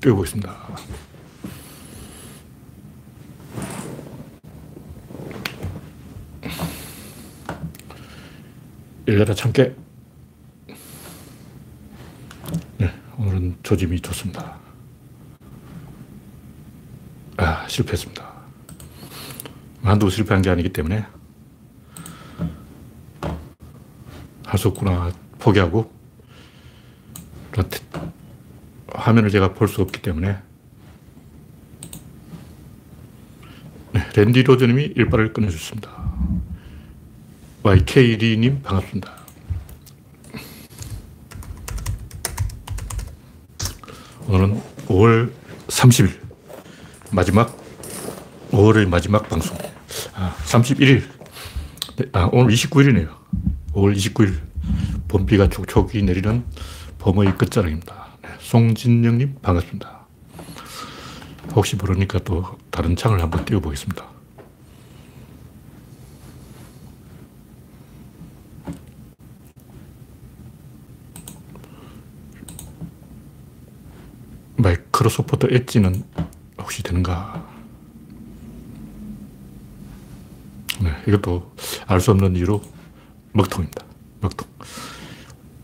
띄워보겠습니다. 0.00 0.56
열려라 9.08 9.34
참깨. 9.34 9.74
네, 12.78 12.94
오늘은 13.18 13.58
조짐이 13.62 14.00
좋습니다. 14.00 14.58
아, 17.36 17.66
실패했습니다. 17.68 18.30
한두 19.82 20.08
실패한 20.10 20.42
게 20.42 20.50
아니기 20.50 20.72
때문에 20.72 21.04
할 24.44 24.58
수 24.58 24.68
없구나 24.68 25.12
포기하고 25.38 25.90
화면을 29.00 29.30
제가 29.30 29.54
볼 29.54 29.68
수 29.68 29.80
없기 29.82 30.02
때문에 30.02 30.36
네, 33.92 34.00
랜디 34.14 34.42
로저님이 34.44 34.92
일발을 34.96 35.32
끊어주셨습니다. 35.32 35.90
YK리님 37.62 38.62
반갑습니다. 38.62 39.12
오늘은 44.28 44.60
5월 44.86 45.32
30일 45.68 46.10
마지막 47.10 47.56
5월의 48.52 48.88
마지막 48.88 49.28
방송 49.28 49.56
아, 50.14 50.34
31일 50.44 51.02
아, 52.12 52.28
오늘 52.32 52.54
29일이네요. 52.54 53.08
5월 53.72 53.94
29일 53.96 54.38
봄비가 55.08 55.48
촉촉이 55.48 56.02
내리는 56.02 56.44
봄의 56.98 57.36
끝자락입니다. 57.36 57.99
네, 58.50 58.52
송진영님 58.52 59.36
반갑습니다. 59.42 60.06
혹시 61.54 61.76
모르니까 61.76 62.18
또 62.24 62.58
다른 62.72 62.96
창을 62.96 63.22
한번 63.22 63.44
띄워보겠습니다. 63.44 64.04
마이크로소프트 74.56 75.46
엣지는 75.50 76.02
혹시 76.58 76.82
되는가? 76.82 77.48
네, 80.82 80.90
이것도 81.06 81.52
알 81.86 82.00
수 82.00 82.10
없는 82.10 82.34
이유로 82.34 82.60
먹통입니다. 83.32 83.84
먹통. 84.20 84.48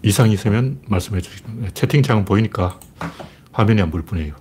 이상이 0.06 0.34
있으면 0.34 0.78
말씀해 0.86 1.20
주시면 1.20 1.60
네, 1.62 1.70
채팅창은 1.74 2.24
보이니까 2.24 2.78
화면이 3.50 3.82
안 3.82 3.90
보일 3.90 4.04
뿐이에요. 4.04 4.34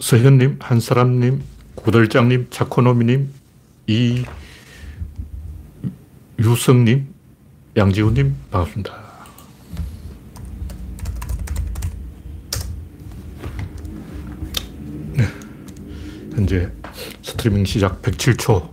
서현님, 0.00 0.58
한사람님, 0.60 1.42
구들장님, 1.76 2.48
차코노미님, 2.50 3.32
이 3.86 4.24
유성님, 6.38 7.06
양지훈님, 7.74 8.36
반갑습니다. 8.50 9.02
네. 15.14 15.26
현재 16.42 16.72
스트리밍 17.22 17.64
시작 17.64 18.02
107초. 18.02 18.68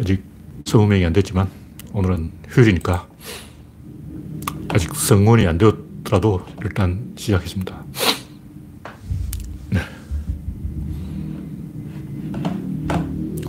아직 0.00 0.24
성명이 0.64 1.04
안 1.04 1.12
됐지만, 1.12 1.46
오늘은 1.92 2.32
휴일이니까, 2.48 3.06
아직 4.70 4.94
성원이 4.94 5.46
안 5.46 5.58
되었더라도 5.58 6.46
일단 6.62 7.12
시작했습니다. 7.16 7.84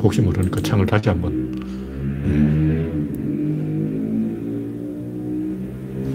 혹시 0.01 0.19
모르니까 0.21 0.61
창을 0.61 0.85
다시 0.85 1.07
한번. 1.07 1.31
음. 2.25 3.05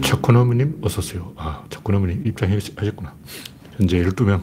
초코노무님, 0.05 0.81
어서오세요. 0.83 1.33
아, 1.37 1.65
초코노무님 1.71 2.27
입장하셨구나. 2.27 3.15
현재 3.79 4.03
12명. 4.03 4.43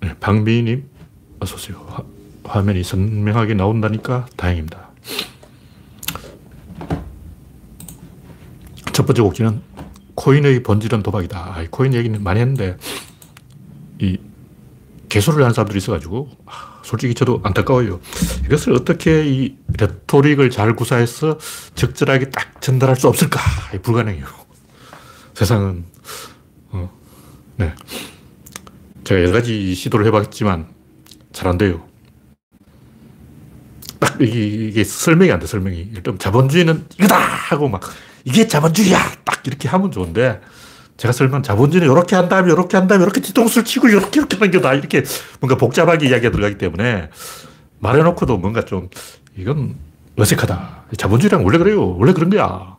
네, 0.00 0.14
방미님, 0.18 0.89
어서오세요. 1.40 2.04
화, 2.44 2.62
면이 2.62 2.84
선명하게 2.84 3.54
나온다니까 3.54 4.26
다행입니다. 4.36 4.90
첫 8.92 9.06
번째 9.06 9.22
곡지는 9.22 9.62
코인의 10.14 10.62
본질은 10.62 11.02
도박이다. 11.02 11.38
아, 11.38 11.64
코인 11.70 11.94
얘기는 11.94 12.22
많이 12.22 12.40
했는데, 12.40 12.76
이 13.98 14.18
개소를 15.08 15.42
하는 15.42 15.54
사람들이 15.54 15.78
있어가지고, 15.78 16.30
아, 16.46 16.80
솔직히 16.82 17.14
저도 17.14 17.40
안타까워요. 17.42 18.00
이것을 18.44 18.74
어떻게 18.74 19.26
이 19.26 19.56
레토릭을 19.78 20.50
잘 20.50 20.76
구사해서 20.76 21.38
적절하게 21.74 22.30
딱 22.30 22.60
전달할 22.60 22.96
수 22.96 23.08
없을까? 23.08 23.40
불가능해요. 23.80 24.26
세상은, 25.34 25.84
어, 26.70 26.90
네. 27.56 27.74
제가 29.04 29.20
여러 29.22 29.32
가지 29.32 29.74
시도를 29.74 30.06
해봤지만 30.06 30.79
잘 31.32 31.48
안 31.48 31.58
돼요. 31.58 31.82
딱 33.98 34.20
이게, 34.20 34.82
설명이 34.82 35.30
안 35.30 35.38
돼, 35.38 35.46
설명이. 35.46 35.90
일단 35.94 36.18
자본주의는 36.18 36.86
이거다! 36.98 37.16
하고 37.16 37.68
막, 37.68 37.82
이게 38.24 38.46
자본주의야! 38.46 38.98
딱 39.24 39.46
이렇게 39.46 39.68
하면 39.68 39.90
좋은데, 39.90 40.40
제가 40.96 41.12
설명 41.12 41.42
자본주의는 41.42 41.90
이렇게 41.90 42.14
한 42.16 42.28
다음에 42.28 42.52
이렇게 42.52 42.76
한 42.76 42.86
다음에 42.86 43.04
이렇게 43.04 43.20
뒤통수를 43.20 43.64
치고 43.64 43.88
이렇게 43.88 44.20
이렇게 44.20 44.36
하는 44.36 44.50
게다 44.50 44.74
이렇게 44.74 45.02
뭔가 45.40 45.56
복잡하게 45.56 46.08
이야기가 46.08 46.30
들어가기 46.30 46.58
때문에 46.58 47.08
말해놓고도 47.78 48.36
뭔가 48.36 48.66
좀 48.66 48.90
이건 49.34 49.76
어색하다. 50.18 50.84
자본주의랑 50.98 51.42
원래 51.44 51.56
그래요. 51.56 51.96
원래 51.96 52.12
그런 52.12 52.28
거야. 52.28 52.76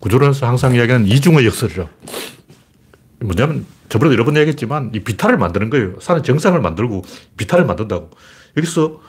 구조론에서 0.00 0.46
항상 0.46 0.74
이야기하는 0.74 1.06
이중의 1.06 1.46
역설이라. 1.46 1.86
뭐냐면 3.22 3.66
저번에도 3.88 4.14
여러 4.14 4.24
번 4.24 4.36
얘기했지만 4.36 4.90
이 4.94 5.00
비탈을 5.00 5.38
만드는 5.38 5.70
거예요. 5.70 6.00
산의 6.00 6.22
정상을 6.22 6.60
만들고 6.60 7.04
비탈을 7.36 7.64
만든다고. 7.64 8.10
여기서 8.56 9.00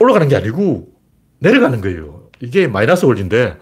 올라가는 0.00 0.26
게 0.28 0.36
아니고 0.36 0.88
내려가는 1.38 1.80
거예요. 1.80 2.28
이게 2.40 2.66
마이너스 2.66 3.04
원리인데 3.04 3.58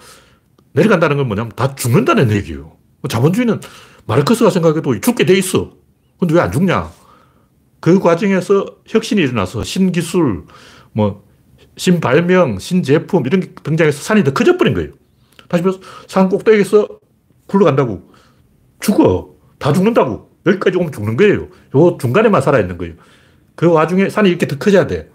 내려간다는 0.72 1.16
건 1.16 1.26
뭐냐면 1.26 1.52
다 1.54 1.74
죽는다는 1.74 2.30
얘기예요. 2.30 2.76
뭐 3.00 3.08
자본주의는 3.08 3.60
마르크스가 4.06 4.50
생각해도 4.50 5.00
죽게 5.00 5.24
돼 5.24 5.34
있어. 5.34 5.72
근데 6.18 6.34
왜 6.34 6.40
안 6.40 6.52
죽냐? 6.52 6.90
그 7.80 7.98
과정에서 7.98 8.66
혁신이 8.86 9.22
일어나서 9.22 9.64
신기술, 9.64 10.44
뭐, 10.92 11.24
신발명, 11.76 12.58
신제품 12.58 13.26
이런 13.26 13.40
게 13.40 13.54
등장해서 13.62 14.02
산이 14.02 14.22
더 14.22 14.32
커져 14.34 14.58
버린 14.58 14.74
거예요. 14.74 14.90
다시 15.48 15.62
말해서 15.62 15.80
산 16.06 16.28
꼭대기에서 16.28 16.88
굴러간다고. 17.46 18.12
죽어. 18.80 19.29
다 19.60 19.72
죽는다고. 19.72 20.28
여기까지 20.46 20.78
오면 20.78 20.90
죽는 20.90 21.16
거예요. 21.16 21.48
요 21.76 21.98
중간에만 22.00 22.40
살아있는 22.40 22.78
거예요. 22.78 22.94
그 23.54 23.70
와중에 23.70 24.08
산이 24.08 24.28
이렇게 24.28 24.48
더 24.48 24.56
커져야 24.56 24.86
돼. 24.88 25.08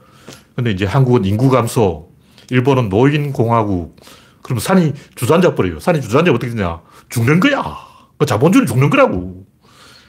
근데 0.56 0.72
이제 0.72 0.86
한국은 0.86 1.26
인구 1.26 1.50
감소, 1.50 2.12
일본은 2.50 2.88
노인공화국, 2.88 3.98
그러면 4.44 4.62
산이 4.62 4.94
주저앉아 5.16 5.56
버려요. 5.56 5.80
산이 5.80 6.00
주저앉아 6.00 6.32
어떻게 6.32 6.52
되냐. 6.54 6.80
죽는 7.10 7.40
거야. 7.40 7.76
그 8.18 8.26
자본주의는 8.26 8.68
죽는 8.68 8.90
거라고. 8.92 9.46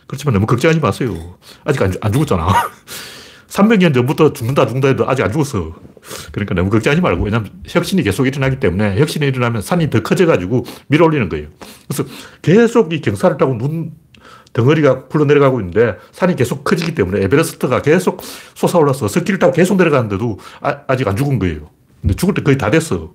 그렇지만 0.07 0.35
너무 0.35 0.47
걱정하지 0.47 0.79
마세요. 0.81 1.39
아직 1.65 1.83
안, 1.83 1.93
안 2.01 2.13
죽었잖아. 2.13 2.47
300년 3.49 3.95
전부터 3.95 4.35
죽는다, 4.35 4.67
죽는다 4.67 4.89
해도 4.89 5.09
아직 5.09 5.23
안 5.23 5.33
죽었어. 5.33 5.75
그러니까 6.31 6.55
너무 6.55 6.69
걱정하지 6.69 7.01
말고. 7.01 7.25
왜냐면 7.25 7.51
혁신이 7.67 8.03
계속 8.03 8.27
일어나기 8.27 8.61
때문에 8.61 8.99
혁신이 9.01 9.27
일어나면 9.27 9.63
산이 9.63 9.89
더 9.89 10.03
커져가지고 10.03 10.67
밀어 10.89 11.07
올리는 11.07 11.29
거예요. 11.31 11.49
그래서 11.89 12.05
계속 12.43 12.93
이 12.93 13.01
경사를 13.01 13.39
타고 13.39 13.57
눈 13.57 13.93
덩어리가 14.57 15.09
풀러 15.09 15.27
내려가고 15.27 15.61
있는데 15.61 15.99
산이 16.13 16.35
계속 16.35 16.65
커지기 16.65 16.95
때문에 16.95 17.23
에베레스트가 17.25 17.83
계속 17.83 18.23
솟아올라서 18.55 19.07
스키를 19.07 19.39
타고 19.39 19.53
계속 19.53 19.77
내려가는데도 19.77 20.39
아, 20.63 20.79
아직 20.87 21.07
안 21.07 21.15
죽은 21.15 21.39
거예요. 21.39 21.69
근데 22.01 22.15
죽을 22.15 22.33
때 22.33 22.43
거의 22.43 22.57
다 22.57 22.71
됐어. 22.71 23.13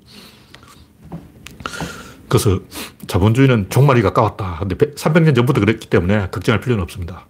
그래서 2.30 2.60
자본주의는 3.08 3.70
종말이 3.70 4.04
가까웠다. 4.04 4.58
근데 4.60 4.76
300년 4.76 5.36
전부터 5.36 5.60
그랬기 5.62 5.90
때문에 5.90 6.30
걱정할 6.30 6.62
필요는 6.62 6.84
없습니다. 6.84 7.26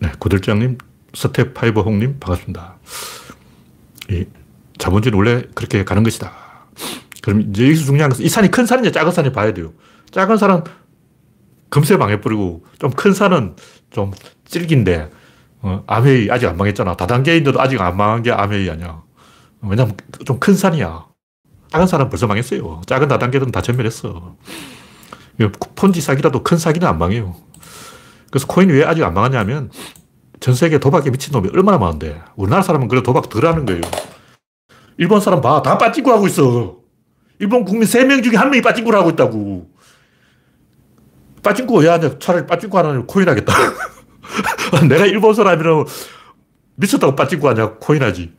네, 0.00 0.10
구들장님, 0.18 0.78
스텝 1.14 1.54
파이버 1.54 1.82
홍님, 1.82 2.18
반갑습니다. 2.18 2.76
이 4.10 4.26
자본주의는 4.78 5.16
원래 5.16 5.42
그렇게 5.54 5.84
가는 5.84 6.02
것이다. 6.02 6.32
그럼 7.22 7.40
이제 7.42 7.66
여기서 7.66 7.84
중요한 7.84 8.10
것은 8.10 8.24
이 8.24 8.28
산이 8.28 8.50
큰 8.50 8.66
산이냐 8.66 8.90
작은 8.90 9.12
산이 9.12 9.32
봐야 9.32 9.54
돼요. 9.54 9.72
작은 10.10 10.36
산은 10.36 10.64
금세 11.74 11.96
망해버리고 11.96 12.64
좀 12.78 12.90
큰 12.92 13.12
산은 13.12 13.56
좀 13.90 14.12
질긴데 14.44 15.10
어, 15.62 15.82
아메이 15.88 16.30
아직 16.30 16.46
안 16.46 16.56
망했잖아. 16.56 16.94
다단계인데도 16.96 17.60
아직 17.60 17.80
안 17.80 17.96
망한 17.96 18.22
게 18.22 18.30
아메이 18.30 18.70
아니야. 18.70 19.02
왜냐면 19.60 19.96
좀 20.24 20.38
큰 20.38 20.54
산이야. 20.54 21.06
작은 21.72 21.86
산은 21.88 22.10
벌써 22.10 22.28
망했어요. 22.28 22.82
작은 22.86 23.08
다단계들은 23.08 23.50
다 23.50 23.60
전멸했어. 23.60 24.36
폰지 25.74 26.00
사기라도 26.00 26.44
큰 26.44 26.58
사기는 26.58 26.86
안 26.86 26.96
망해요. 26.96 27.34
그래서 28.30 28.46
코인이 28.46 28.72
왜 28.72 28.84
아직 28.84 29.02
안 29.02 29.12
망하냐면 29.12 29.70
전 30.38 30.54
세계 30.54 30.78
도박에 30.78 31.10
미친 31.10 31.32
놈이 31.32 31.48
얼마나 31.52 31.78
많은데 31.78 32.20
우리나라 32.36 32.62
사람은 32.62 32.86
그래 32.86 33.02
도박 33.02 33.28
덜 33.28 33.46
하는 33.46 33.66
거예요. 33.66 33.80
일본 34.96 35.20
사람 35.20 35.40
봐. 35.40 35.60
다 35.62 35.76
빠진구 35.76 36.12
하고 36.12 36.28
있어. 36.28 36.76
일본 37.40 37.64
국민 37.64 37.88
3명 37.88 38.22
중에 38.22 38.34
1명이 38.34 38.62
빠진구를 38.62 38.96
하고 38.96 39.10
있다고. 39.10 39.73
빠진구 41.44 41.78
왜 41.78 41.88
하냐. 41.88 42.18
차라리 42.18 42.46
빠진구 42.46 42.76
하나 42.76 43.00
코인 43.06 43.28
하겠다. 43.28 43.52
내가 44.88 45.06
일본 45.06 45.34
사람이라면 45.34 45.86
미쳤다고 46.74 47.14
빠진구 47.14 47.48
하냐. 47.48 47.74
코인 47.74 48.02
하지. 48.02 48.32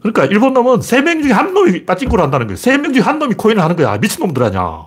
그러니까 0.00 0.24
일본 0.24 0.54
놈은 0.54 0.80
3명 0.80 1.22
중에 1.22 1.32
한 1.32 1.52
놈이 1.52 1.84
빠진구를 1.84 2.24
한다는 2.24 2.46
거예요. 2.46 2.56
3명 2.56 2.94
중에 2.94 3.02
한 3.02 3.18
놈이 3.18 3.34
코인을 3.34 3.62
하는 3.62 3.76
거야. 3.76 3.98
미친놈들 3.98 4.42
아냐. 4.42 4.86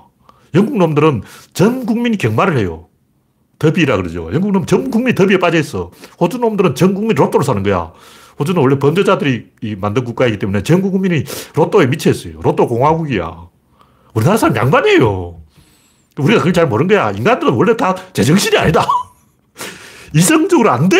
영국 0.55 0.77
놈들은 0.77 1.21
전 1.53 1.85
국민이 1.85 2.17
경마를 2.17 2.57
해요. 2.57 2.87
더비라 3.59 3.97
그러죠. 3.97 4.29
영국 4.33 4.51
놈은 4.51 4.65
전 4.65 4.89
국민이 4.89 5.13
더비에 5.15 5.37
빠져 5.37 5.59
있어. 5.59 5.91
호주 6.19 6.39
놈들은 6.39 6.75
전 6.75 6.93
국민이 6.93 7.13
로또를 7.13 7.45
사는 7.45 7.61
거야. 7.61 7.93
호주는 8.39 8.61
원래 8.61 8.77
범죄자들이 8.77 9.51
만든 9.77 10.03
국가이기 10.03 10.39
때문에 10.39 10.63
전 10.63 10.81
국민이 10.81 11.23
로또에 11.55 11.87
미쳐 11.87 12.09
있어요. 12.09 12.41
로또 12.41 12.67
공화국이야. 12.67 13.47
우리나라 14.13 14.37
사람 14.37 14.55
양반이에요. 14.55 15.41
우리가 16.17 16.39
그걸 16.39 16.53
잘 16.53 16.67
모르는 16.67 16.87
거야. 16.87 17.11
인간들은 17.11 17.53
원래 17.53 17.75
다 17.75 17.95
제정신이 18.13 18.57
아니다. 18.57 18.85
이성적으로 20.13 20.71
안 20.71 20.87
돼. 20.89 20.97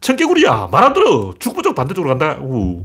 청개구리야. 0.00 0.68
말 0.72 0.84
안 0.84 0.92
들어. 0.92 1.34
축구적 1.38 1.74
반대쪽으로 1.74 2.16
간다. 2.16 2.38
우. 2.40 2.84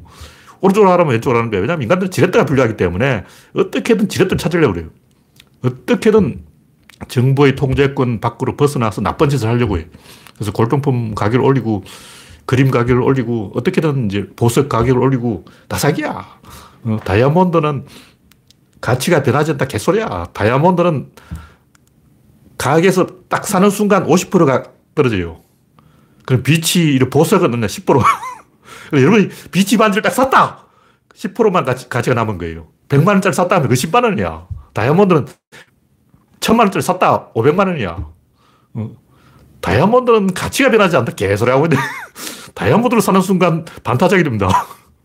오른쪽으로 0.62 0.92
하라면 0.92 1.14
왼쪽으로 1.14 1.40
하는 1.40 1.52
거야. 1.52 1.62
왜냐면 1.62 1.82
인간들은 1.84 2.12
지렛대가 2.12 2.46
불리하기 2.46 2.78
때문에 2.78 3.24
어떻게든 3.56 4.10
지렛대를 4.10 4.38
찾으려고 4.38 4.74
그래요. 4.74 4.90
어떻게든 5.64 6.44
정부의 7.08 7.56
통제권 7.56 8.20
밖으로 8.22 8.56
벗어나서 8.56 9.02
나쁜 9.02 9.30
짓을 9.30 9.48
하려고 9.50 9.78
해. 9.78 9.88
그래서 10.36 10.52
골동품 10.52 11.14
가격을 11.16 11.46
올리고 11.46 11.84
그림 12.46 12.70
가격을 12.72 13.02
올리고 13.02 13.54
어떻게든 13.56 14.06
이제 14.06 14.28
보석 14.36 14.70
가격을 14.70 15.02
올리고 15.02 15.46
다 15.68 15.78
사기야. 15.78 16.26
어, 16.84 16.98
다이아몬드는 17.04 17.86
가치가 18.82 19.24
변하지 19.24 19.52
않다 19.52 19.66
개소리야. 19.68 20.28
다이아몬드는 20.34 21.10
가격에서 22.66 23.06
딱 23.30 23.46
사는 23.46 23.70
순간 23.70 24.08
50%가 24.08 24.64
떨어져요. 24.96 25.38
그럼 26.26 26.42
비치, 26.42 26.98
보석은 27.12 27.52
10%. 27.62 28.04
여러분이 28.94 29.30
비치 29.52 29.78
반지를 29.78 30.02
딱 30.02 30.10
샀다! 30.10 30.66
10%만 31.14 31.64
가치, 31.64 31.88
가치가 31.88 32.16
남은 32.16 32.40
거예요. 32.40 32.68
100만원짜리 32.90 33.34
샀다 33.34 33.58
하면 33.58 33.70
그 33.70 33.76
10만원이야. 33.76 34.48
다이아몬드는 34.74 35.28
1000만원짜리 36.40 36.82
샀다 36.82 37.34
500만원이야. 37.34 38.08
어. 38.74 38.92
다이아몬드는 39.62 40.34
가치가 40.34 40.72
변하지 40.72 40.98
않다. 40.98 41.12
개소리 41.14 41.52
하고 41.52 41.66
있는데. 41.66 41.84
다이아몬드를 42.56 43.02
사는 43.02 43.22
순간 43.22 43.66
반타작이 43.84 44.24
됩니다. 44.24 44.50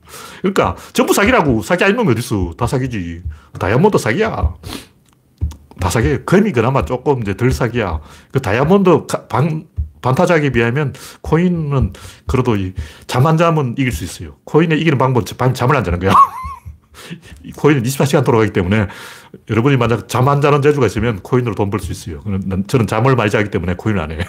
그러니까 0.41 0.77
전부 0.95 1.13
사기라고. 1.13 1.61
사기 1.61 1.85
놈이 1.93 2.13
어딨어. 2.13 2.55
다 2.57 2.67
사기지. 2.67 3.23
다이아몬드 3.59 3.99
사기야. 3.99 4.55
다 5.81 5.89
사기. 5.91 6.19
금이 6.25 6.53
그나마 6.53 6.85
조금 6.85 7.21
이제 7.23 7.37
덜 7.37 7.51
사기야. 7.53 8.01
그 8.33 8.41
다이아몬드 8.41 9.07
반, 9.29 9.67
반타작에 10.03 10.51
비하면 10.51 10.93
코인은 11.23 11.93
그래도 12.27 12.57
잠 13.07 13.27
안 13.27 13.37
자면 13.37 13.75
이길 13.79 13.91
수 13.93 14.05
있어요. 14.05 14.37
코인에 14.45 14.77
이기는 14.77 14.99
방법은 14.99 15.55
잠을 15.55 15.77
안 15.77 15.85
자는 15.85 15.99
거야. 15.99 16.13
코인은 17.57 17.83
24시간 17.83 18.25
돌아가기 18.25 18.53
때문에 18.53 18.87
여러분이 19.49 19.77
만약 19.77 20.09
잠 20.09 20.29
안 20.29 20.41
자는 20.41 20.61
재주가 20.63 20.87
있으면 20.87 21.21
코인으로 21.21 21.55
돈 21.55 21.71
벌 21.71 21.81
수 21.81 21.93
있어요. 21.93 22.21
저는 22.67 22.87
잠을 22.87 23.17
많이 23.17 23.31
자기 23.31 23.51
때문에 23.51 23.75
코인을 23.75 24.01
안 24.01 24.11
해요. 24.13 24.21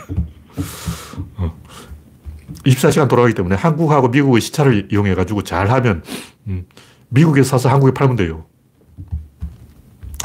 24시간 2.66 3.04
어. 3.04 3.08
돌아가기 3.08 3.34
때문에 3.34 3.56
한국하고 3.56 4.10
미국의 4.10 4.42
시차를 4.42 4.88
이용해가지고 4.92 5.44
잘 5.44 5.70
하면, 5.72 6.04
음, 6.48 6.66
미국에 7.10 7.44
사서 7.44 7.70
한국에 7.70 7.94
팔면 7.94 8.16
돼요. 8.18 8.46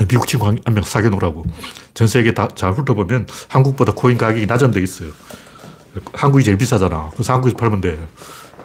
미국 0.09 0.27
친구 0.27 0.47
한 0.47 0.59
명 0.75 0.83
사귀어 0.83 1.11
놓으라고. 1.11 1.45
전 1.95 2.07
세계 2.07 2.35
다 2.35 2.49
잘 2.49 2.73
훑어보면 2.73 3.27
한국보다 3.49 3.93
코인 3.93 4.19
가격이 4.19 4.47
낮은 4.47 4.71
데 4.71 4.83
있어요. 4.83 5.11
한국이 6.13 6.45
제일 6.45 6.59
비싸잖아. 6.59 7.11
그래서 7.15 7.33
한국에서 7.33 7.57
팔면 7.57 7.81
돼. 7.81 7.99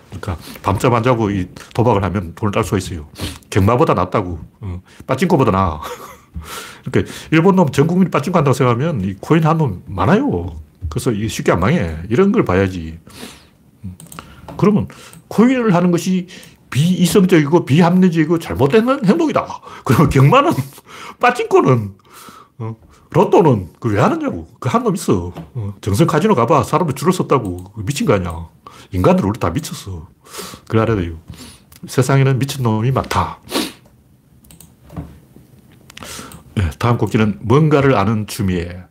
그러니까 0.09 0.37
밤잠 0.61 0.93
안 0.93 1.03
자고 1.03 1.29
이 1.31 1.47
도박을 1.73 2.03
하면 2.03 2.33
돈을 2.35 2.51
딸 2.51 2.63
수가 2.65 2.77
있어요. 2.77 3.07
경마보다 3.49 3.93
낫다고. 3.93 4.39
어, 4.59 4.81
빠진코보다 5.07 5.51
나아. 5.51 5.79
그러니까 6.83 7.13
일본 7.31 7.55
놈 7.55 7.71
전 7.71 7.87
국민이 7.87 8.11
빠진코 8.11 8.37
한다고 8.37 8.53
생각하면 8.53 9.01
이 9.01 9.13
코인 9.21 9.45
한 9.45 9.57
놈 9.57 9.83
많아요. 9.87 10.55
그래서 10.89 11.11
이 11.11 11.29
쉽게 11.29 11.53
안 11.53 11.61
망해. 11.61 11.97
이런 12.09 12.33
걸 12.33 12.43
봐야지. 12.43 12.99
음. 13.85 13.95
그러면 14.57 14.87
코인을 15.29 15.73
하는 15.73 15.91
것이 15.91 16.27
비이성적이고 16.71 17.65
비합리적이고 17.65 18.39
잘못된 18.39 19.05
행동이다. 19.05 19.45
그러면 19.85 20.09
경마는 20.09 20.51
빠진코는 21.19 21.93
어, 22.59 22.75
로또는 23.11 23.69
그 23.79 23.89
왜 23.89 23.99
하느냐고. 24.01 24.47
그 24.59 24.69
한 24.69 24.83
놈 24.83 24.95
있어. 24.95 25.31
어, 25.35 25.73
정성 25.81 26.07
카지노 26.07 26.33
가봐. 26.35 26.63
사람들 26.63 26.95
줄을 26.95 27.13
섰다고. 27.13 27.73
미친 27.77 28.07
거 28.07 28.13
아니야. 28.13 28.47
인간들 28.91 29.25
우리 29.25 29.39
다 29.39 29.49
미쳤어. 29.51 30.07
그래 30.67 30.81
알아야 30.81 30.97
돼요. 30.97 31.17
세상에는 31.87 32.39
미친 32.39 32.63
놈이 32.63 32.91
많다. 32.91 33.39
네, 36.55 36.69
다음 36.79 36.97
곡지는 36.97 37.39
뭔가를 37.41 37.95
아는 37.95 38.27
추미애. 38.27 38.83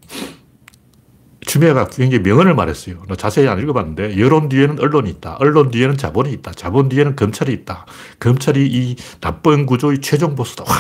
추미애가 1.51 1.89
굉장히 1.89 2.23
명언을 2.23 2.55
말했어요. 2.55 3.03
자세히 3.19 3.49
안 3.49 3.59
읽어봤는데 3.59 4.21
여론 4.21 4.49
뒤에는 4.49 4.79
언론이 4.79 5.11
있다. 5.11 5.37
언론 5.41 5.73
뒤에는 5.73 5.97
자본이 5.97 6.31
있다. 6.35 6.53
자본 6.53 6.89
뒤에는 6.89 7.17
검찰이 7.17 7.53
있다. 7.53 7.87
검찰이 8.21 8.69
이 8.69 8.95
나쁜 9.21 9.67
구조의 9.67 10.01
최종 10.01 10.37
보스다. 10.37 10.63
와, 10.63 10.71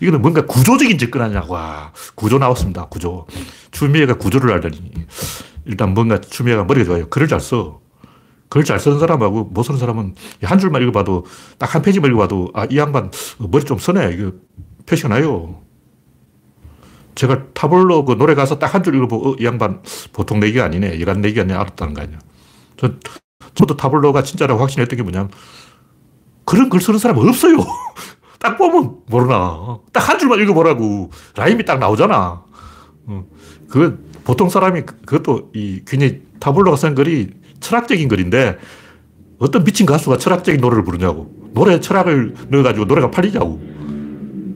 이거는 0.00 0.22
뭔가 0.22 0.46
구조적인 0.46 0.96
접근 0.96 1.20
아니냐고. 1.20 1.52
와, 1.52 1.92
구조 2.14 2.38
나왔습니다. 2.38 2.86
구조. 2.86 3.26
추미애가 3.72 4.14
구조를 4.14 4.50
알더니 4.54 4.80
일단 5.66 5.92
뭔가 5.92 6.18
추미애가 6.18 6.64
머리가 6.64 6.86
좋아요. 6.86 7.08
글을 7.10 7.28
잘 7.28 7.38
써. 7.38 7.80
글잘 8.48 8.80
쓰는 8.80 8.98
사람하고 8.98 9.44
못 9.44 9.62
쓰는 9.62 9.78
사람은 9.78 10.14
한 10.42 10.58
줄만 10.58 10.80
읽어봐도 10.82 11.26
딱 11.58 11.74
한 11.74 11.82
페이지만 11.82 12.10
읽어봐도 12.10 12.50
아, 12.54 12.64
이 12.70 12.78
양반 12.78 13.10
머리 13.38 13.64
좀 13.64 13.78
쓰네. 13.78 14.14
이거 14.18 14.32
표시가 14.86 15.10
나요. 15.10 15.60
제가 17.20 17.52
타블로 17.52 18.06
그 18.06 18.16
노래 18.16 18.34
가서 18.34 18.58
딱 18.58 18.74
한 18.74 18.82
줄 18.82 18.94
읽어보고 18.94 19.30
어, 19.32 19.36
이 19.38 19.44
양반 19.44 19.82
보통 20.12 20.40
내기가 20.40 20.64
아니네. 20.64 20.88
이런 20.96 21.20
내기가 21.20 21.42
아니네. 21.42 21.54
알았다는 21.58 21.92
거 21.94 22.00
아니야. 22.02 22.18
저, 22.78 22.92
저도 23.54 23.76
타블로가 23.76 24.22
진짜라고 24.22 24.58
확신했던 24.60 24.96
게 24.96 25.02
뭐냐면 25.02 25.30
그런 26.46 26.70
글 26.70 26.80
쓰는 26.80 26.98
사람 26.98 27.18
없어요. 27.18 27.58
딱 28.40 28.56
보면 28.56 28.96
모르나. 29.08 29.78
딱 29.92 30.08
한 30.08 30.18
줄만 30.18 30.40
읽어보라고. 30.40 31.10
라임이 31.36 31.64
딱 31.66 31.78
나오잖아. 31.78 32.42
어. 33.06 33.24
그 33.68 34.10
보통 34.24 34.48
사람이 34.48 34.82
그것도 35.04 35.50
이 35.54 35.82
굉장히 35.86 36.22
타블로가 36.40 36.76
쓴 36.78 36.94
글이 36.94 37.30
철학적인 37.60 38.08
글인데 38.08 38.56
어떤 39.38 39.62
미친 39.64 39.84
가수가 39.84 40.16
철학적인 40.16 40.60
노래를 40.60 40.84
부르냐고. 40.84 41.30
노래 41.52 41.80
철학을 41.80 42.34
넣어가지고 42.48 42.86
노래가 42.86 43.10
팔리냐고. 43.10 43.60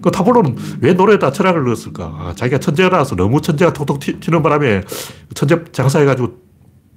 그 0.04 0.10
타블로는 0.10 0.56
왜 0.82 0.92
노래에다 0.92 1.32
철학을 1.32 1.64
넣었을까? 1.64 2.04
아, 2.04 2.34
자기가 2.36 2.58
천재라서 2.58 3.16
너무 3.16 3.40
천재가 3.40 3.72
톡톡 3.72 4.00
튀는 4.20 4.42
바람에 4.42 4.82
천재 5.32 5.64
장사해가지고 5.72 6.44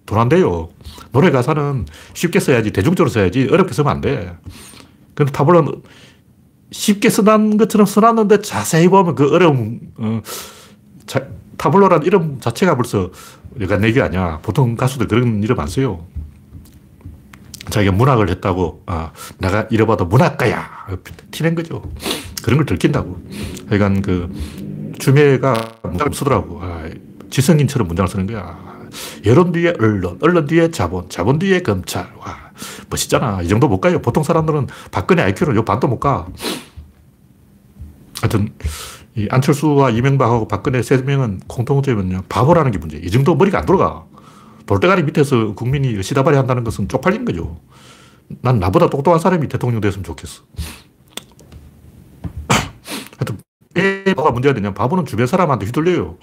돈 0.06 0.20
안 0.20 0.28
돼요. 0.28 0.68
노래 1.14 1.32
가사는 1.32 1.86
쉽게 2.14 2.42
써야지, 2.42 2.72
대중적으로 2.72 3.10
써야지, 3.10 3.48
어렵게 3.50 3.74
쓰면 3.74 3.90
안 3.90 4.02
돼. 4.02 4.36
근데 5.16 5.32
타블로는 5.32 5.82
쉽게 6.72 7.10
써난 7.10 7.56
것처럼 7.58 7.88
써놨는데 7.88 8.42
자세히 8.42 8.90
보면 8.90 9.16
그 9.16 9.34
어려움, 9.34 9.80
어, 9.98 10.22
자, 11.06 11.28
타블로란 11.58 12.04
이름 12.04 12.42
자체가 12.42 12.76
벌써 12.76 13.10
여간 13.62 13.86
얘기 13.86 14.02
아니야. 14.02 14.40
보통 14.44 14.76
가수들 14.76 15.08
그런 15.08 15.42
이름 15.44 15.58
안 15.62 15.68
써요. 15.68 16.06
자기가 17.70 17.94
문학을 17.94 18.30
했다고, 18.30 18.84
아, 18.86 19.12
내가 19.38 19.68
이래봐도 19.72 20.06
문학가야. 20.06 20.88
티낸 21.32 21.56
거죠. 21.56 21.82
그런 22.48 22.60
걸 22.60 22.66
들킨다고. 22.66 23.22
하여간 23.68 24.02
그, 24.02 24.32
주매가 25.00 25.80
문장을 25.84 26.14
쓰더라고. 26.14 26.62
아, 26.62 26.86
지성인처럼 27.30 27.90
문장을 27.90 28.08
쓰는 28.08 28.26
거야. 28.26 28.58
여론 29.26 29.52
뒤에 29.52 29.74
언론, 29.78 30.18
언론 30.22 30.48
뒤에 30.48 30.72
자본, 30.72 31.10
자본 31.10 31.40
뒤에 31.40 31.60
검찰. 31.60 32.10
와, 32.18 32.52
멋있잖아. 32.90 33.42
이 33.42 33.50
정도 33.50 33.68
못 33.68 33.82
가요. 33.82 34.02
보통 34.02 34.24
사람들은 34.24 34.68
박근혜 34.92 35.24
IQ는 35.24 35.58
요 35.58 35.66
반도 35.66 35.90
못 35.90 36.00
가. 36.00 36.26
하여튼, 38.22 38.54
이 39.18 39.28
안철수와 39.30 39.90
이명박하고 39.90 40.48
박근혜 40.48 40.82
세 40.82 40.96
명은 40.96 41.42
공통점은요, 41.48 42.24
바보라는 42.30 42.72
게 42.72 42.78
문제예요. 42.78 43.06
이 43.06 43.12
정도 43.12 43.36
머리가 43.36 43.60
안 43.60 43.66
돌아가. 43.66 44.06
돌대가리 44.66 45.04
밑에서 45.04 45.54
국민이 45.54 46.02
시다발이 46.02 46.38
한다는 46.38 46.64
것은 46.64 46.88
쪽팔린 46.88 47.26
거죠. 47.26 47.60
난 48.42 48.58
나보다 48.58 48.90
똑똑한 48.90 49.20
사람이 49.20 49.50
대통령 49.50 49.82
됐으면 49.82 50.06
좋겠어. 50.06 50.44
하여튼, 53.18 53.38
왜 53.74 53.97
뭐가 54.14 54.32
문제가 54.32 54.54
되냐. 54.54 54.74
바보는 54.74 55.06
주변 55.06 55.28
사람한테 55.28 55.66
휘둘려요. 55.66 56.18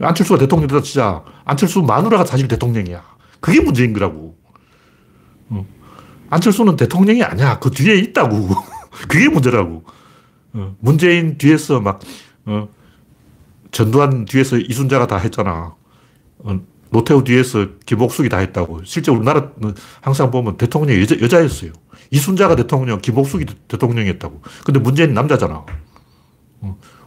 안철수가 0.00 0.38
대통령 0.38 0.68
되다 0.68 0.82
치자. 0.82 1.22
안철수 1.44 1.82
마누라가 1.82 2.24
사실 2.24 2.48
대통령이야. 2.48 3.02
그게 3.40 3.60
문제인 3.60 3.92
거라고. 3.92 4.36
어. 5.50 5.66
안철수는 6.30 6.76
대통령이 6.76 7.22
아니야. 7.22 7.58
그 7.58 7.70
뒤에 7.70 7.96
있다고. 7.96 8.48
그게 9.08 9.28
문제라고. 9.28 9.84
어. 10.54 10.76
문재인 10.80 11.38
뒤에서 11.38 11.80
막, 11.80 12.00
어, 12.46 12.68
전두환 13.70 14.24
뒤에서 14.24 14.56
이순자가 14.56 15.06
다 15.06 15.16
했잖아. 15.16 15.74
어, 16.38 16.60
노태우 16.90 17.24
뒤에서 17.24 17.66
김옥숙이 17.86 18.28
다 18.28 18.38
했다고. 18.38 18.84
실제 18.84 19.10
우리나라 19.10 19.50
항상 20.00 20.30
보면 20.30 20.56
대통령이 20.56 21.00
여자, 21.02 21.20
여자였어요. 21.20 21.72
이순자가 22.10 22.54
대통령, 22.54 23.00
김옥숙이 23.00 23.46
대통령이었다고. 23.66 24.42
근데 24.64 24.78
문재인 24.78 25.12
남자잖아. 25.12 25.64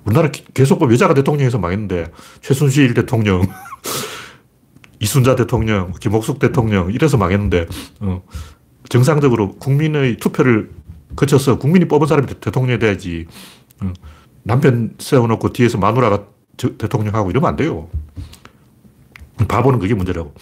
어, 0.08 0.10
우리나라 0.10 0.30
계속 0.54 0.82
여자가 0.82 1.14
대통령에서 1.14 1.60
망했는데 1.60 2.12
최순실 2.42 2.94
대통령, 2.94 3.42
이순자 5.00 5.36
대통령, 5.36 5.92
김옥숙 6.00 6.40
대통령 6.40 6.92
이래서 6.92 7.18
망했는데 7.18 7.68
어, 8.00 8.24
정상적으로 8.90 9.56
국민의 9.56 10.18
투표를 10.18 10.72
거쳐서 11.16 11.58
국민이 11.60 11.88
뽑은 11.88 12.08
사람이 12.08 12.28
대통령이 12.40 12.80
돼야지 12.80 13.28
어, 13.82 13.92
남편 14.44 14.96
세워놓고 14.98 15.54
뒤에서 15.54 15.78
마누라가 15.78 16.26
대통령하고 16.56 17.30
이러면 17.30 17.50
안 17.50 17.56
돼요. 17.56 17.90
바보는 19.48 19.80
그게 19.80 19.94
문제라고. 19.94 20.34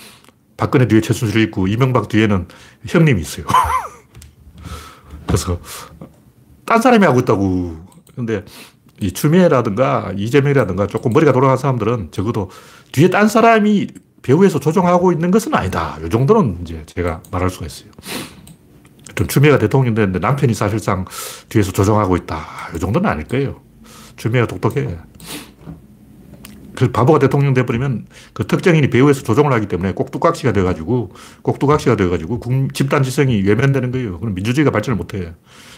박근혜 0.55 0.87
뒤에 0.87 1.01
최순실이 1.01 1.43
있고 1.45 1.67
이명박 1.67 2.07
뒤에는 2.07 2.47
형님이 2.87 3.21
있어요. 3.21 3.45
그래서 5.27 5.59
딴 6.65 6.81
사람이 6.81 7.05
하고 7.05 7.19
있다고. 7.19 7.85
근데 8.15 8.45
이 9.01 9.11
추미애라든가 9.11 10.13
이재명이라든가 10.15 10.87
조금 10.87 11.11
머리가 11.11 11.31
돌아간 11.31 11.57
사람들은 11.57 12.09
적어도 12.11 12.49
뒤에 12.91 13.09
딴 13.09 13.27
사람이 13.27 13.87
배후에서 14.21 14.59
조종하고 14.59 15.11
있는 15.11 15.31
것은 15.31 15.53
아니다. 15.53 15.97
이 16.03 16.09
정도는 16.09 16.59
이제 16.61 16.83
제가 16.85 17.21
말할 17.31 17.49
수가 17.49 17.65
있어요. 17.67 17.91
좀 19.15 19.27
추미애가 19.27 19.59
대통령 19.59 19.93
됐는데 19.93 20.19
남편이 20.19 20.53
사실상 20.53 21.05
뒤에서 21.49 21.71
조종하고 21.71 22.15
있다. 22.17 22.45
이 22.75 22.79
정도는 22.79 23.09
아닐 23.09 23.25
거예요. 23.25 23.61
추미애가 24.17 24.47
똑똑해. 24.47 24.97
그 26.75 26.91
바보가 26.91 27.19
대통령 27.19 27.53
돼버리면 27.53 28.07
그 28.33 28.45
특정인이 28.45 28.89
배후에서 28.89 29.23
조종을 29.23 29.53
하기 29.53 29.67
때문에 29.67 29.93
꼭두각시가 29.93 30.53
돼가지고 30.53 31.13
꼭두각시가 31.41 31.95
돼가지고 31.95 32.39
집단 32.73 33.03
지성이 33.03 33.41
외면되는 33.41 33.91
거예요. 33.91 34.19
그럼 34.19 34.35
민주주의가 34.35 34.71
발전을 34.71 34.97
못해. 34.97 35.33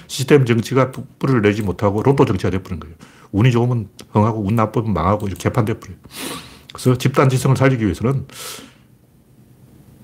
시스템 0.07 0.45
정치가 0.45 0.91
뿌리를 1.19 1.41
내지 1.41 1.61
못하고 1.61 2.01
로또 2.01 2.25
정치가 2.25 2.49
돼버린 2.49 2.79
거예요. 2.79 2.95
운이 3.31 3.51
좋으면 3.51 3.89
흥하고 4.11 4.41
운 4.41 4.55
나쁘면 4.55 4.93
망하고 4.93 5.27
이렇게 5.27 5.43
개판돼버려요. 5.43 5.97
그래서 6.73 6.97
집단 6.97 7.29
지성을 7.29 7.55
살리기 7.55 7.83
위해서는 7.83 8.25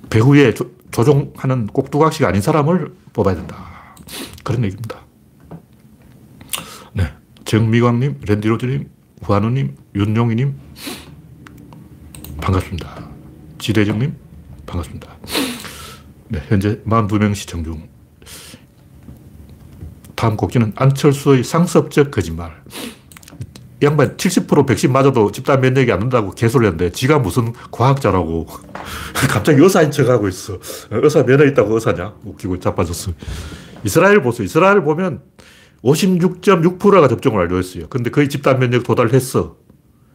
배후에 0.10 0.54
조, 0.54 0.70
조종하는 0.92 1.68
꼭두각시가 1.68 2.28
아닌 2.28 2.42
사람을 2.42 2.94
뽑아야 3.14 3.36
된다. 3.36 3.96
그런 4.44 4.64
얘기입니다. 4.66 5.00
네. 6.94 7.14
정미광님, 7.46 8.22
랜디로즈님, 8.28 8.90
후한우님, 9.24 9.76
윤용희님, 9.96 10.54
반갑습니다. 12.42 13.10
지대정님, 13.58 14.16
반갑습니다. 14.66 15.08
네, 16.28 16.44
현재 16.50 16.82
42명 16.86 17.34
시청 17.34 17.64
중. 17.64 17.88
다음 20.16 20.36
곡기는 20.36 20.74
안철수의 20.76 21.44
상습적 21.46 22.12
거짓말. 22.12 22.52
이 23.82 23.86
양반 23.86 24.16
70% 24.18 24.68
백신 24.68 24.92
맞아도 24.92 25.32
집단 25.32 25.62
면역이 25.62 25.92
안 25.92 26.00
된다고 26.00 26.32
개소리 26.32 26.66
하는데 26.66 26.90
지가 26.92 27.20
무슨 27.20 27.54
과학자라고 27.72 28.48
갑자기 29.30 29.62
의사인 29.62 29.92
척 29.92 30.10
하고 30.10 30.28
있어. 30.28 30.58
의사 30.92 31.24
면허 31.24 31.46
있다고 31.46 31.76
의사냐? 31.76 32.14
웃기고 32.26 32.60
자빠졌어. 32.60 33.12
이스라엘 33.86 34.22
보세요. 34.22 34.46
이스라엘 34.46 34.82
보면 34.84 35.22
56.6%가 35.84 37.08
접종을 37.08 37.40
완료했어요. 37.40 37.88
근데 37.90 38.10
거의 38.10 38.30
집단 38.30 38.60
면역 38.60 38.84
도달했어. 38.84 39.58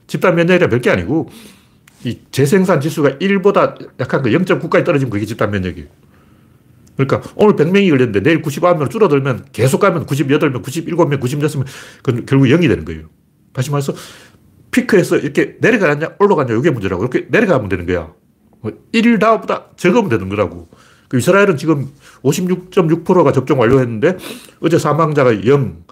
집단 0.06 0.34
면역이라 0.34 0.68
별게 0.68 0.90
아니고 0.90 1.28
이 2.04 2.20
재생산 2.30 2.80
지수가 2.80 3.18
1보다 3.18 3.76
약한 4.00 4.22
거 4.22 4.30
0.9까지 4.30 4.84
떨어지면 4.84 5.10
그게 5.10 5.26
집단 5.26 5.50
면역이에요. 5.50 5.88
그러니까 6.96 7.30
오늘 7.36 7.54
100명이 7.54 7.90
걸렸는데 7.90 8.22
내일 8.22 8.42
99명으로 8.42 8.90
줄어들면 8.90 9.46
계속 9.52 9.78
가면 9.78 10.06
98명, 10.06 10.62
97명, 10.62 11.20
96명, 11.20 11.64
그 12.02 12.24
결국 12.24 12.46
0이 12.46 12.68
되는 12.68 12.84
거예요. 12.84 13.08
다시 13.52 13.70
말해서 13.70 13.94
피크에서 14.70 15.18
이렇게 15.18 15.56
내려가냐 15.60 16.16
올라가냐 16.18 16.54
이게 16.54 16.70
문제라고. 16.70 17.04
이렇게 17.04 17.26
내려가면 17.30 17.68
되는 17.68 17.86
거야. 17.86 18.12
1일 18.92 19.10
뭐 19.10 19.18
다보다 19.18 19.66
적으면 19.76 20.08
되는 20.08 20.28
거라고. 20.28 20.68
그 21.08 21.18
이스라엘은 21.18 21.56
지금 21.56 21.88
56.6%가 22.22 23.32
접종 23.32 23.60
완료했는데 23.60 24.16
어제 24.60 24.78
사망자가 24.78 25.46
0, 25.46 25.84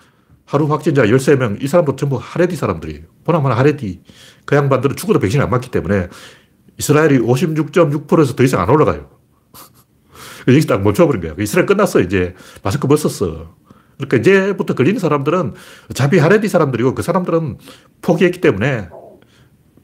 하루 0.44 0.66
확진자 0.66 1.02
13명, 1.04 1.62
이 1.62 1.66
사람도 1.66 1.96
전부 1.96 2.18
하레디 2.20 2.54
사람들이에요. 2.54 3.02
보나마나 3.24 3.56
하레디. 3.56 4.02
그 4.44 4.54
양반들은 4.54 4.96
죽어도 4.96 5.18
백신을 5.18 5.44
안 5.44 5.50
맞기 5.50 5.70
때문에 5.70 6.08
이스라엘이 6.78 7.18
56.6%에서 7.18 8.36
더 8.36 8.44
이상 8.44 8.60
안 8.60 8.68
올라가요. 8.70 9.10
여기서 10.46 10.68
딱 10.68 10.82
멈춰버린 10.82 11.20
거야. 11.22 11.34
이스라엘 11.38 11.66
끝났어, 11.66 12.00
이제. 12.00 12.34
마스크 12.62 12.86
벗었어. 12.86 13.56
그러니까 13.96 14.18
이제부터 14.18 14.74
걸리는 14.74 15.00
사람들은 15.00 15.54
어차피 15.90 16.18
하레디 16.18 16.48
사람들이고 16.48 16.94
그 16.94 17.02
사람들은 17.02 17.58
포기했기 18.02 18.40
때문에 18.40 18.88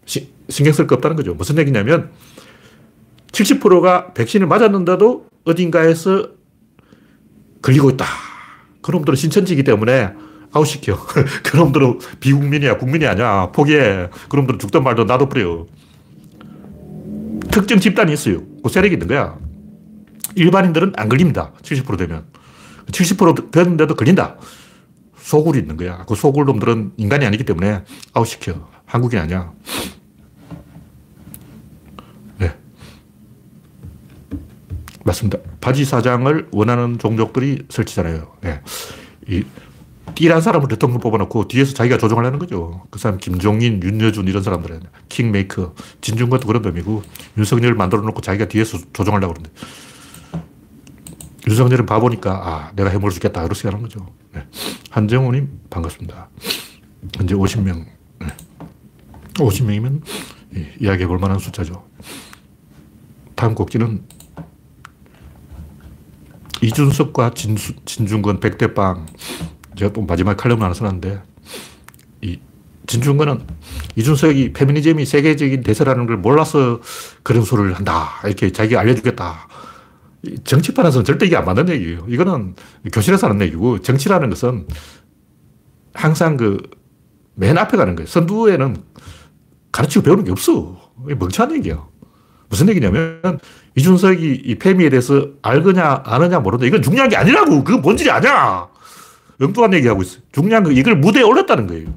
시, 0.04 0.32
신경 0.48 0.74
쓸 0.74 0.86
거 0.86 0.94
없다는 0.96 1.16
거죠. 1.16 1.34
무슨 1.34 1.58
얘기냐면 1.58 2.10
70%가 3.32 4.12
백신을 4.12 4.46
맞았는데도 4.46 5.26
어딘가에서 5.44 6.28
걸리고 7.62 7.90
있다. 7.90 8.04
그놈들은 8.82 9.16
신천지이기 9.16 9.64
때문에 9.64 10.12
아웃시켜. 10.52 10.98
그놈들은 11.44 11.98
비국민이야. 12.20 12.76
국민이 12.78 13.06
아니야. 13.06 13.50
포기해. 13.52 14.10
그놈들은 14.28 14.58
죽든 14.58 14.84
말든 14.84 15.06
놔둬버려. 15.06 15.66
특정 17.50 17.80
집단이 17.80 18.12
있어요. 18.12 18.42
그 18.62 18.68
세력이 18.68 18.94
있는 18.94 19.06
거야. 19.06 19.36
일반인들은 20.34 20.92
안 20.96 21.08
걸립니다. 21.08 21.52
70% 21.62 21.98
되면. 21.98 22.24
70% 22.86 23.50
됐는데도 23.50 23.94
걸린다. 23.94 24.36
소굴이 25.16 25.58
있는 25.58 25.76
거야. 25.76 26.04
그 26.06 26.14
소굴 26.14 26.44
놈들은 26.46 26.92
인간이 26.96 27.24
아니기 27.24 27.44
때문에 27.44 27.84
아웃시켜. 28.12 28.68
한국인 28.84 29.20
아니야. 29.20 29.52
맞습니다. 35.04 35.38
바지 35.60 35.84
사장을 35.84 36.48
원하는 36.52 36.98
종족들이 36.98 37.64
설치잖아요. 37.68 38.36
네. 38.42 38.60
이 39.28 39.44
띠란 40.14 40.40
사람을 40.40 40.68
대통령 40.68 41.00
뽑아놓고 41.00 41.48
뒤에서 41.48 41.74
자기가 41.74 41.96
조종하려는 41.96 42.38
거죠. 42.38 42.82
그 42.90 42.98
사람 42.98 43.18
김종인, 43.18 43.82
윤여준 43.82 44.28
이런 44.28 44.42
사람들은 44.42 44.82
킹메이커, 45.08 45.74
진중권도 46.00 46.46
그런 46.46 46.62
놈이고 46.62 47.02
윤석열 47.38 47.74
만들어 47.74 48.02
놓고 48.02 48.20
자기가 48.20 48.48
뒤에서 48.48 48.78
조종하려고 48.92 49.34
그러는데 49.34 49.60
윤석열은 51.48 51.86
바보니까 51.86 52.30
아 52.32 52.72
내가 52.76 52.90
해물 52.90 53.10
죽겠다 53.10 53.44
이렇게 53.44 53.68
하는 53.68 53.82
거죠. 53.82 54.06
네. 54.32 54.46
한정우님 54.90 55.60
반갑습니다. 55.70 56.28
현재 57.16 57.34
50명. 57.34 57.84
네. 58.20 58.26
50명이면 59.34 60.02
예, 60.56 60.74
이야기해 60.80 61.06
볼 61.06 61.18
만한 61.18 61.38
숫자죠. 61.38 61.84
다음 63.34 63.54
곡지는 63.54 64.04
이준석과 66.62 67.30
진수, 67.34 67.74
진중권 67.84 68.40
백대빵 68.40 69.06
제가 69.76 69.92
또 69.92 70.02
마지막 70.02 70.36
칼럼을 70.36 70.62
하나 70.62 70.74
써놨는데, 70.74 71.22
이 72.22 72.38
진중권은 72.86 73.40
이준석이 73.96 74.52
페미니즘이 74.52 75.04
세계적인 75.04 75.62
대세라는 75.62 76.06
걸 76.06 76.16
몰라서 76.18 76.80
그런 77.22 77.42
소리를 77.42 77.74
한다. 77.74 78.10
이렇게 78.24 78.52
자기가 78.52 78.80
알려주겠다. 78.80 79.48
정치판에서는 80.44 81.04
절대 81.04 81.26
이게 81.26 81.36
안 81.36 81.44
맞는 81.44 81.68
얘기예요. 81.68 82.06
이거는 82.08 82.54
교실에서 82.92 83.28
하는 83.28 83.44
얘기고, 83.44 83.80
정치라는 83.80 84.30
것은 84.30 84.66
항상 85.94 86.36
그 86.36 86.58
맨 87.34 87.56
앞에 87.58 87.76
가는 87.76 87.96
거예요. 87.96 88.06
선두에는 88.06 88.76
가르치고 89.70 90.04
배우는 90.04 90.24
게 90.24 90.32
없어. 90.32 90.92
멍청한 90.96 91.56
얘기야. 91.56 91.86
무슨 92.48 92.68
얘기냐면, 92.68 93.40
이준석이 93.74 94.42
이 94.44 94.54
페미에 94.56 94.90
대해서 94.90 95.28
알거냐, 95.42 96.02
아느냐, 96.04 96.40
모르냐. 96.40 96.66
이건 96.66 96.82
중요한 96.82 97.08
게 97.08 97.16
아니라고. 97.16 97.64
그건 97.64 97.80
뭔지 97.80 98.10
아냐. 98.10 98.68
엉뚱한 99.40 99.72
얘기하고 99.74 100.02
있어요. 100.02 100.22
중요한 100.32 100.62
건 100.62 100.76
이걸 100.76 100.96
무대에 100.96 101.22
올렸다는 101.22 101.66
거예요. 101.66 101.94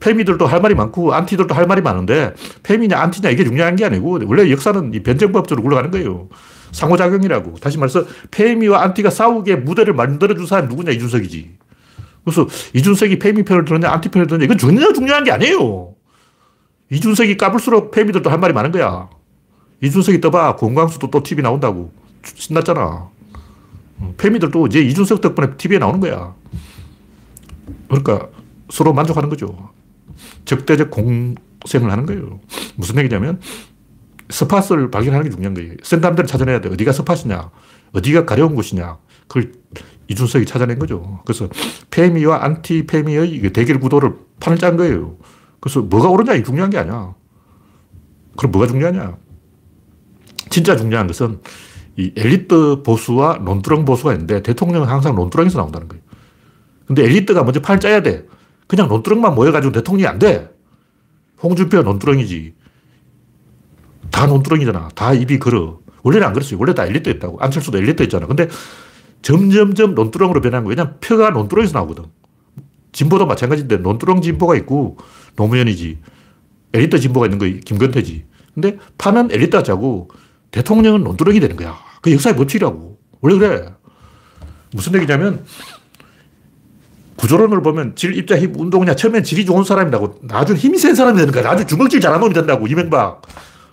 페미들도 0.00 0.46
할 0.46 0.60
말이 0.60 0.74
많고 0.74 1.12
안티들도 1.12 1.54
할 1.54 1.66
말이 1.66 1.82
많은데 1.82 2.34
페미냐 2.62 2.98
안티냐 2.98 3.30
이게 3.30 3.44
중요한 3.44 3.74
게 3.74 3.84
아니고 3.84 4.20
원래 4.26 4.48
역사는 4.50 4.94
이 4.94 5.02
변증법적으로 5.02 5.62
굴러가는 5.62 5.90
거예요. 5.90 6.28
상호작용이라고. 6.72 7.56
다시 7.56 7.78
말해서 7.78 8.04
페미와 8.30 8.82
안티가 8.82 9.10
싸우게 9.10 9.56
무대를 9.56 9.94
만들어준 9.94 10.46
사람이 10.46 10.68
누구냐 10.68 10.92
이준석이지. 10.92 11.58
그래서 12.24 12.46
이준석이 12.74 13.18
페미 13.18 13.42
편을 13.44 13.64
들었냐 13.64 13.90
안티 13.90 14.10
편을 14.10 14.26
들었냐 14.26 14.44
이건 14.44 14.58
전혀 14.58 14.92
중요한 14.92 15.24
게 15.24 15.32
아니에요. 15.32 15.94
이준석이 16.90 17.36
까불수록 17.36 17.90
페미들도 17.90 18.30
할 18.30 18.38
말이 18.38 18.52
많은 18.52 18.70
거야. 18.70 19.08
이준석이 19.82 20.20
떠봐 20.20 20.56
공광수도 20.56 21.10
또 21.10 21.22
TV 21.22 21.42
나온다고 21.42 21.92
신났잖아. 22.22 23.10
페미들도 24.16 24.66
이제 24.66 24.80
이준석 24.80 25.20
덕분에 25.20 25.56
TV에 25.56 25.78
나오는 25.78 26.00
거야. 26.00 26.34
그러니까 27.88 28.28
서로 28.70 28.92
만족하는 28.92 29.28
거죠. 29.28 29.70
적대적 30.44 30.90
공생을 30.90 31.90
하는 31.90 32.06
거예요. 32.06 32.40
무슨 32.76 32.98
얘기냐면 32.98 33.40
spot을 34.30 34.90
발견하는 34.90 35.24
게 35.24 35.30
중요한 35.30 35.54
거예요. 35.54 35.74
센담들을 35.82 36.26
찾아내야 36.26 36.60
돼. 36.60 36.68
어디가 36.68 36.92
spot이냐, 36.92 37.50
어디가 37.92 38.26
가려운 38.26 38.54
곳이냐. 38.54 38.98
그걸 39.26 39.52
이준석이 40.08 40.46
찾아낸 40.46 40.78
거죠. 40.78 41.20
그래서 41.24 41.48
페미와 41.90 42.44
안티 42.44 42.86
페미의 42.86 43.52
대결 43.52 43.80
구도를 43.80 44.14
판을 44.40 44.58
짠 44.58 44.76
거예요. 44.76 45.16
그래서 45.60 45.80
뭐가 45.82 46.08
옳으냐 46.08 46.34
이 46.34 46.44
중요한 46.44 46.70
게 46.70 46.78
아니야. 46.78 47.14
그럼 48.36 48.52
뭐가 48.52 48.66
중요하냐? 48.68 49.16
진짜 50.50 50.76
중요한 50.76 51.06
것은 51.06 51.40
이 51.96 52.12
엘리트 52.16 52.82
보수와 52.84 53.38
논두렁 53.38 53.84
보수가 53.84 54.12
있는데 54.12 54.42
대통령은 54.42 54.88
항상 54.88 55.14
논두렁에서 55.14 55.58
나온다는 55.58 55.88
거예요. 55.88 56.02
근데 56.86 57.04
엘리트가 57.04 57.42
먼저 57.44 57.60
판을 57.60 57.80
짜야 57.80 58.02
돼. 58.02 58.24
그냥 58.66 58.88
논두렁만 58.88 59.34
모여가지고 59.34 59.72
대통령이 59.72 60.06
안 60.06 60.18
돼. 60.18 60.48
홍준표가 61.42 61.82
논두렁이지. 61.82 62.54
다 64.10 64.26
논두렁이잖아. 64.26 64.90
다 64.94 65.12
입이 65.12 65.38
걸어. 65.38 65.80
원래는 66.02 66.26
안 66.26 66.32
그랬어요. 66.32 66.58
원래 66.58 66.72
다 66.72 66.86
엘리트였다고. 66.86 67.38
안철수도 67.40 67.78
엘리트였잖아. 67.78 68.26
근데 68.26 68.48
점점점 69.22 69.94
논두렁으로 69.94 70.40
변한 70.40 70.64
거예요. 70.64 70.70
왜냐면 70.70 70.96
표가 71.00 71.30
논두렁에서 71.30 71.78
나오거든. 71.78 72.04
진보도 72.92 73.26
마찬가지인데 73.26 73.78
논두렁 73.78 74.22
진보가 74.22 74.56
있고 74.56 74.96
노무현이지. 75.36 75.98
엘리트 76.72 77.00
진보가 77.00 77.26
있는 77.26 77.38
거예요. 77.38 77.58
김건태지. 77.64 78.24
근데 78.54 78.78
판은 78.98 79.30
엘리트가 79.30 79.62
짜고 79.62 80.10
대통령은 80.50 81.04
논두렁이 81.04 81.40
되는 81.40 81.56
거야. 81.56 81.76
그 82.02 82.12
역사의 82.12 82.36
법칙이라고. 82.36 82.98
원래 83.20 83.38
그래. 83.38 83.68
무슨 84.72 84.94
얘기냐면 84.94 85.44
구조론을 87.16 87.62
보면 87.62 87.96
질, 87.96 88.16
입자, 88.16 88.38
힘, 88.38 88.54
운동이냐 88.58 88.94
처음엔 88.94 89.24
질이 89.24 89.44
좋은 89.44 89.64
사람이라고 89.64 90.20
나중에 90.22 90.58
힘이 90.58 90.78
센 90.78 90.94
사람이 90.94 91.18
되는 91.18 91.32
거야. 91.32 91.42
나중에 91.42 91.66
주먹질 91.66 92.00
잘하는 92.00 92.20
놈이 92.20 92.34
된다고. 92.34 92.66
이명박, 92.66 93.22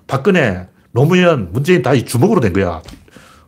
박근혜, 0.08 0.68
노무현, 0.92 1.52
문재인 1.52 1.82
다 1.82 1.94
이 1.94 2.06
주먹으로 2.06 2.40
된 2.42 2.54
거야. 2.54 2.82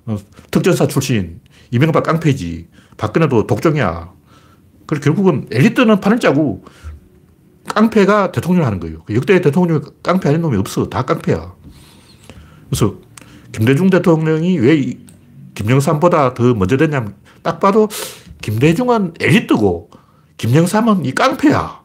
어, 0.05 0.17
특전사 0.51 0.87
출신. 0.87 1.39
이명박 1.71 2.03
깡패지. 2.03 2.67
박근혜도 2.97 3.47
독종이야. 3.47 4.11
그리고 4.85 5.03
결국은 5.03 5.47
엘리트는 5.51 5.99
판을 5.99 6.19
짜고 6.19 6.63
깡패가 7.67 8.31
대통령을 8.31 8.65
하는 8.65 8.79
거예요. 8.79 9.03
그 9.03 9.15
역대 9.15 9.41
대통령 9.41 9.81
깡패 10.03 10.29
아닌 10.29 10.41
놈이 10.41 10.57
없어. 10.57 10.87
다 10.89 11.01
깡패야. 11.01 11.53
그래서 12.69 12.95
김대중 13.57 13.89
대통령이 13.89 14.59
왜 14.59 14.93
김영삼보다 15.55 16.35
더 16.35 16.53
먼저 16.53 16.77
됐냐면 16.77 17.15
딱 17.41 17.59
봐도 17.59 17.89
김대중은 18.43 19.15
엘리트고 19.19 19.89
김영삼은 20.37 21.05
이 21.05 21.11
깡패야. 21.13 21.81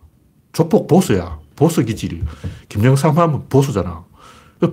조폭 0.52 0.86
보수야. 0.86 1.38
보수 1.56 1.82
기질이. 1.82 2.22
김영삼 2.68 3.16
하면 3.16 3.48
보수잖아. 3.48 4.04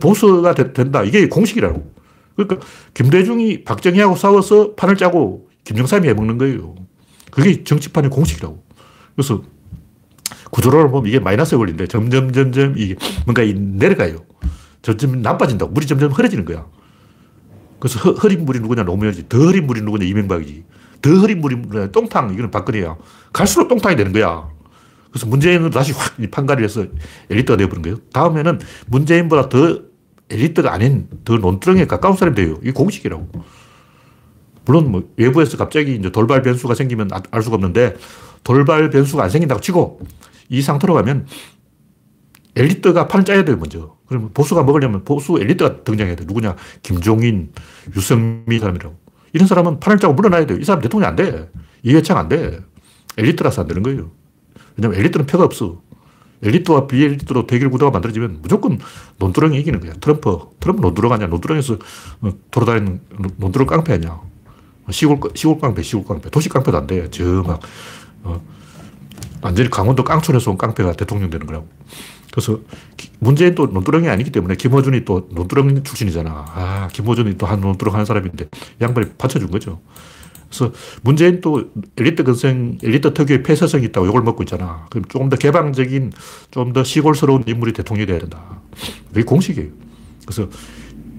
보수가 0.01 0.53
되, 0.55 0.73
된다. 0.73 1.01
이게 1.03 1.29
공식이라고. 1.29 1.89
그러니까 2.35 2.67
김대중이 2.93 3.63
박정희하고 3.63 4.17
싸워서 4.17 4.75
판을 4.75 4.97
짜고 4.97 5.47
김영삼이 5.63 6.05
해먹는 6.09 6.37
거예요. 6.37 6.75
그게 7.31 7.63
정치판의 7.63 8.09
공식이라고. 8.09 8.61
그래서 9.15 9.41
구조론을 10.51 10.91
보면 10.91 11.07
이게 11.07 11.19
마이너스에 11.19 11.57
걸린데 11.57 11.87
점점, 11.87 12.33
점점 12.33 12.77
이게 12.77 12.95
뭔가 13.25 13.43
내려가요. 13.45 14.25
점점 14.81 15.21
나빠진다고. 15.21 15.71
물이 15.71 15.87
점점 15.87 16.11
흐려지는 16.11 16.43
거야. 16.43 16.65
그래서 17.79 17.99
허, 17.99 18.11
흐린 18.11 18.45
물이 18.45 18.59
누구냐 18.59 18.83
노무현이지. 18.83 19.29
더 19.29 19.37
흐린 19.37 19.67
물이 19.67 19.81
누구냐 19.81 20.05
이명박이지. 20.05 20.63
더 21.01 21.09
흐린 21.11 21.39
물이 21.39 21.55
누구냐 21.57 21.91
똥탕 21.91 22.33
이거는 22.33 22.51
박근혜야. 22.51 22.97
갈수록 23.33 23.67
똥탕이 23.67 23.95
되는 23.95 24.11
거야. 24.11 24.49
그래서 25.11 25.25
문재인은 25.27 25.71
다시 25.71 25.91
확 25.93 26.15
판가를 26.31 26.63
해서 26.63 26.85
엘리트가 27.29 27.57
되어버린 27.57 27.81
거예요. 27.81 27.97
다음에는 28.13 28.59
문재인보다 28.87 29.49
더 29.49 29.81
엘리트가 30.29 30.71
아닌 30.71 31.07
더 31.25 31.37
논두렁에 31.37 31.87
가까운 31.87 32.15
사람이 32.15 32.35
돼요. 32.35 32.57
이게 32.61 32.71
공식이라고. 32.71 33.27
물론 34.65 34.91
뭐 34.91 35.09
외부에서 35.17 35.57
갑자기 35.57 35.95
이제 35.95 36.11
돌발 36.11 36.43
변수가 36.43 36.75
생기면 36.75 37.09
알 37.31 37.41
수가 37.41 37.55
없는데 37.55 37.95
돌발 38.43 38.89
변수가 38.91 39.23
안 39.23 39.29
생긴다고 39.29 39.61
치고 39.61 40.01
이 40.49 40.61
상태로 40.61 40.93
가면 40.93 41.25
엘리트가 42.55 43.07
판을 43.07 43.25
짜야 43.25 43.45
돼요, 43.45 43.57
먼저. 43.57 43.95
그러면 44.07 44.31
보수가 44.33 44.63
먹으려면 44.63 45.03
보수 45.03 45.39
엘리트가 45.39 45.83
등장해야 45.83 46.15
돼. 46.15 46.25
누구냐? 46.25 46.55
김종인, 46.81 47.51
유승민 47.95 48.59
사람이라고. 48.59 48.95
이런 49.33 49.47
사람은 49.47 49.79
판을 49.79 49.99
짜고 49.99 50.13
물러나야 50.13 50.45
돼요. 50.45 50.57
이 50.59 50.63
사람 50.63 50.81
대통령 50.81 51.09
안 51.09 51.15
돼. 51.15 51.49
이회창 51.83 52.17
안 52.17 52.29
돼. 52.29 52.59
엘리트라서 53.17 53.61
안 53.61 53.67
되는 53.67 53.83
거예요. 53.83 54.11
왜냐면 54.75 54.99
엘리트는 54.99 55.25
표가 55.25 55.43
없어. 55.43 55.81
엘리트와 56.41 56.87
비엘리트로 56.87 57.47
대결 57.47 57.69
구도가 57.69 57.91
만들어지면 57.91 58.39
무조건 58.41 58.79
논두렁이 59.17 59.59
이기는 59.59 59.79
거야. 59.79 59.93
트럼프. 59.99 60.37
트럼프 60.59 60.81
논두렁 60.81 61.11
아니야. 61.11 61.27
논두렁에서 61.27 61.77
돌아다니는 62.51 63.01
논두렁 63.37 63.67
깡패 63.67 63.93
아니야. 63.93 64.19
시골, 64.89 65.19
시골 65.35 65.59
깡패, 65.59 65.83
시골 65.83 66.05
깡패. 66.05 66.29
도시 66.29 66.49
깡패도 66.49 66.77
안 66.77 66.87
돼. 66.87 67.09
저 67.11 67.23
막, 67.43 67.59
어, 68.23 68.41
완전히 69.41 69.69
강원도 69.69 70.03
깡촌에서 70.03 70.51
온 70.51 70.57
깡패가 70.57 70.93
대통령 70.93 71.29
되는 71.29 71.45
거라고. 71.45 71.67
그래서 72.31 72.59
문재인도 73.19 73.67
논두렁이 73.67 74.07
아니기 74.07 74.31
때문에 74.31 74.55
김어준이 74.55 75.05
또 75.05 75.27
논두렁 75.31 75.83
출신이잖아. 75.83 76.29
아, 76.31 76.87
김어준이 76.93 77.37
또 77.37 77.45
한 77.47 77.59
논두렁 77.61 77.93
하는 77.93 78.05
사람인데 78.05 78.49
양반이 78.81 79.09
받쳐준 79.17 79.49
거죠. 79.51 79.79
그래서 80.47 80.71
문재인 81.01 81.41
또 81.41 81.69
엘리트 81.97 82.23
근성, 82.23 82.77
엘리트 82.81 83.13
특유의 83.13 83.43
폐쇄성이 83.43 83.85
있다고 83.85 84.07
욕을 84.07 84.21
먹고 84.21 84.43
있잖아. 84.43 84.87
그럼 84.89 85.05
조금 85.05 85.29
더 85.29 85.35
개방적인, 85.35 86.11
좀 86.51 86.73
더 86.73 86.83
시골스러운 86.83 87.43
인물이 87.47 87.73
대통령이 87.73 88.07
돼야 88.07 88.19
된다. 88.19 88.61
그게 89.09 89.23
공식이에요. 89.23 89.69
그래서 90.25 90.49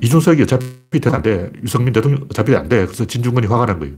이준석이 0.03 0.43
어차피 0.43 1.01
안 1.13 1.23
돼. 1.23 1.51
유승민 1.63 1.93
대통령 1.93 2.23
어차피 2.31 2.55
안 2.57 2.69
돼. 2.69 2.87
그래서 2.87 3.05
진중권이 3.05 3.47
화가 3.47 3.67
난 3.67 3.79
거예요. 3.79 3.95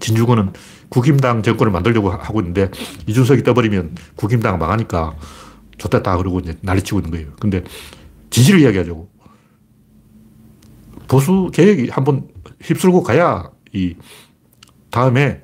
진중권은 0.00 0.52
국힘당 0.88 1.42
정권을 1.42 1.72
만들려고 1.72 2.10
하고 2.10 2.40
있는데 2.40 2.70
이준석이 3.06 3.44
떠버리면 3.44 3.94
국힘당 4.16 4.58
망하니까 4.58 5.14
좋겠다 5.82 6.16
그러고 6.16 6.38
이제 6.38 6.56
난리치고 6.60 7.00
있는 7.00 7.10
거예요. 7.10 7.32
근데 7.40 7.64
진실을 8.30 8.60
이야기하자고. 8.60 9.10
보수 11.08 11.50
개혁이 11.52 11.88
한번 11.90 12.28
휩쓸고 12.62 13.02
가야 13.02 13.50
이 13.72 13.96
다음에 14.90 15.42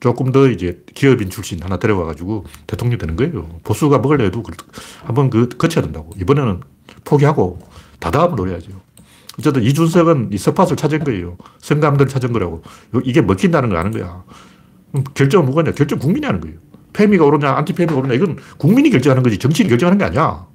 조금 0.00 0.32
더 0.32 0.48
이제 0.48 0.82
기업인 0.94 1.30
출신 1.30 1.62
하나 1.62 1.78
데려와가지고 1.78 2.44
대통령 2.66 2.98
되는 2.98 3.16
거예요. 3.16 3.60
보수가 3.64 3.98
먹으려 3.98 4.24
해도 4.24 4.42
한번 5.04 5.30
그 5.30 5.48
거쳐야 5.48 5.82
된다고. 5.82 6.10
이번에는 6.20 6.60
포기하고 7.04 7.60
다다음을 8.00 8.36
노려야죠. 8.36 8.72
어쨌든 9.38 9.62
이준석은 9.62 10.30
이 10.32 10.38
스팟을 10.38 10.76
찾은 10.76 11.04
거예요. 11.04 11.36
성감들 11.60 12.08
찾은 12.08 12.32
거라고. 12.32 12.62
이게 13.04 13.22
먹힌다는 13.22 13.68
걸 13.68 13.78
아는 13.78 13.92
거야. 13.92 14.24
결정은 15.14 15.46
누가 15.46 15.62
냐 15.62 15.72
결정 15.72 15.98
국민이 15.98 16.26
하는 16.26 16.40
거예요. 16.40 16.58
페미가 16.96 17.26
오르냐, 17.26 17.52
안티페미가 17.52 17.94
오르냐, 17.94 18.14
이건 18.14 18.38
국민이 18.56 18.88
결정하는 18.88 19.22
거지. 19.22 19.38
정치인이 19.38 19.68
결정하는 19.68 19.98
게 19.98 20.04
아니야. 20.04 20.46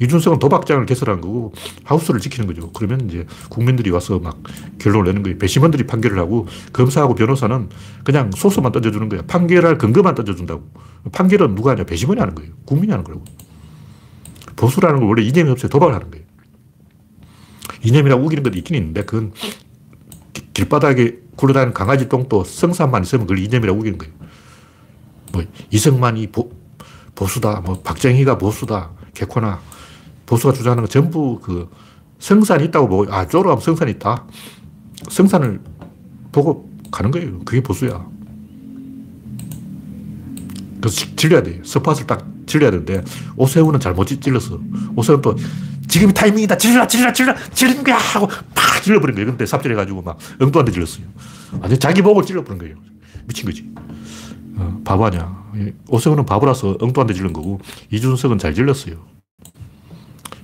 이준석은 0.00 0.40
도박장을 0.40 0.84
개설한 0.86 1.20
거고, 1.20 1.52
하우스를 1.84 2.18
지키는 2.18 2.48
거죠. 2.48 2.72
그러면 2.72 3.08
이제 3.08 3.24
국민들이 3.48 3.90
와서 3.90 4.18
막 4.18 4.42
결론을 4.80 5.06
내는 5.06 5.22
거예요. 5.22 5.38
배심원들이 5.38 5.86
판결을 5.86 6.18
하고, 6.18 6.48
검사하고 6.72 7.14
변호사는 7.14 7.68
그냥 8.02 8.32
소스만 8.34 8.72
던져주는 8.72 9.08
거야. 9.08 9.22
판결할 9.22 9.78
근거만 9.78 10.16
던져준다고. 10.16 10.68
판결은 11.12 11.54
누가 11.54 11.70
하냐? 11.70 11.84
배심원이 11.84 12.18
하는 12.18 12.34
거예요. 12.34 12.50
국민이 12.64 12.90
하는 12.90 13.04
거라고. 13.04 13.24
보수라는 14.56 14.98
건 14.98 15.08
원래 15.08 15.22
이념이 15.22 15.50
없어요. 15.50 15.68
도박을 15.68 15.94
하는 15.94 16.10
거예요. 16.10 16.24
이념이라고 17.84 18.24
우기는 18.24 18.42
것도 18.42 18.58
있긴 18.58 18.76
있는데, 18.76 19.04
그건 19.04 19.32
길바닥에 20.54 21.18
굴러다니는 21.36 21.72
강아지 21.74 22.08
똥도 22.08 22.42
성산만 22.42 23.04
있으면 23.04 23.26
그걸 23.26 23.38
이념이라고 23.38 23.78
우기는 23.78 23.98
거예요. 23.98 24.12
뭐, 25.34 25.44
이승만이 25.70 26.28
보, 26.28 26.50
보수다, 27.16 27.60
뭐, 27.60 27.80
박정희가 27.82 28.38
보수다, 28.38 28.90
개코나, 29.14 29.60
보수가 30.26 30.54
주장하는 30.54 30.84
거 30.84 30.88
전부 30.88 31.40
그 31.40 31.68
성산이 32.20 32.64
있다고 32.66 32.88
보고, 32.88 33.12
아, 33.12 33.26
쪼로 33.26 33.50
하면 33.50 33.60
성산이 33.60 33.90
있다. 33.92 34.24
성산을 35.08 35.60
보고 36.30 36.70
가는 36.90 37.10
거예요. 37.10 37.40
그게 37.40 37.60
보수야. 37.60 38.06
그래서 40.80 41.06
질려야 41.16 41.42
돼. 41.42 41.60
스팟을 41.64 42.06
딱 42.06 42.26
질러야 42.46 42.70
되는데 42.70 43.02
오세훈은 43.36 43.80
잘못 43.80 44.06
찔렀어. 44.06 44.60
오세훈 44.96 45.20
또 45.20 45.34
지금이 45.88 46.12
타이밍이다. 46.12 46.56
질러, 46.56 46.86
질러, 46.86 47.12
질러, 47.12 47.34
질르는 47.52 47.82
거야! 47.84 47.96
하고 47.96 48.28
팍 48.54 48.82
질러버린 48.82 49.14
거예요. 49.14 49.30
근데 49.30 49.46
삽질해가지고 49.46 50.02
막 50.02 50.18
엉뚱한 50.40 50.66
데 50.66 50.72
질렀어요. 50.72 51.04
아니, 51.62 51.78
자기 51.78 52.02
목을 52.02 52.24
찔러버린 52.24 52.58
거예요. 52.58 52.76
미친 53.26 53.46
거지. 53.46 53.68
어, 54.56 54.80
바보 54.84 55.06
아니야. 55.06 55.44
오세훈은 55.88 56.26
바보라서 56.26 56.76
엉뚱한 56.80 57.06
데 57.06 57.14
질른 57.14 57.32
거고, 57.32 57.60
이준석은 57.90 58.38
잘 58.38 58.54
질렀어요. 58.54 58.96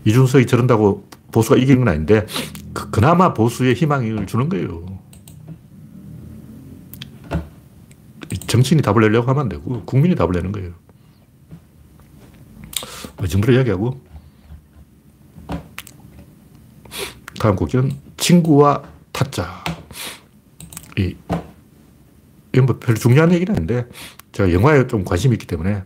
이준석이 0.04 0.46
저런다고 0.46 1.08
보수가 1.32 1.56
이기는 1.56 1.84
건 1.84 1.88
아닌데, 1.88 2.26
그, 2.72 3.00
나마 3.00 3.34
보수의 3.34 3.74
희망을 3.74 4.26
주는 4.26 4.48
거예요. 4.48 4.98
정치인이 8.46 8.82
답을 8.82 9.02
내려고 9.02 9.28
하면 9.30 9.42
안 9.42 9.48
되고, 9.48 9.84
국민이 9.84 10.14
답을 10.14 10.32
내는 10.32 10.52
거예요. 10.52 10.72
이 13.22 13.28
정도로 13.28 13.54
이야기하고, 13.54 14.00
다음 17.38 17.56
곡기는 17.56 17.90
친구와 18.16 18.82
타짜. 19.12 19.64
이, 20.98 21.16
이건 22.52 22.66
뭐 22.66 22.78
별로 22.78 22.98
중요한 22.98 23.32
얘기는 23.32 23.54
아닌데, 23.54 23.86
제가 24.32 24.52
영화에 24.52 24.86
좀 24.86 25.04
관심이 25.04 25.34
있기 25.34 25.46
때문에, 25.46 25.84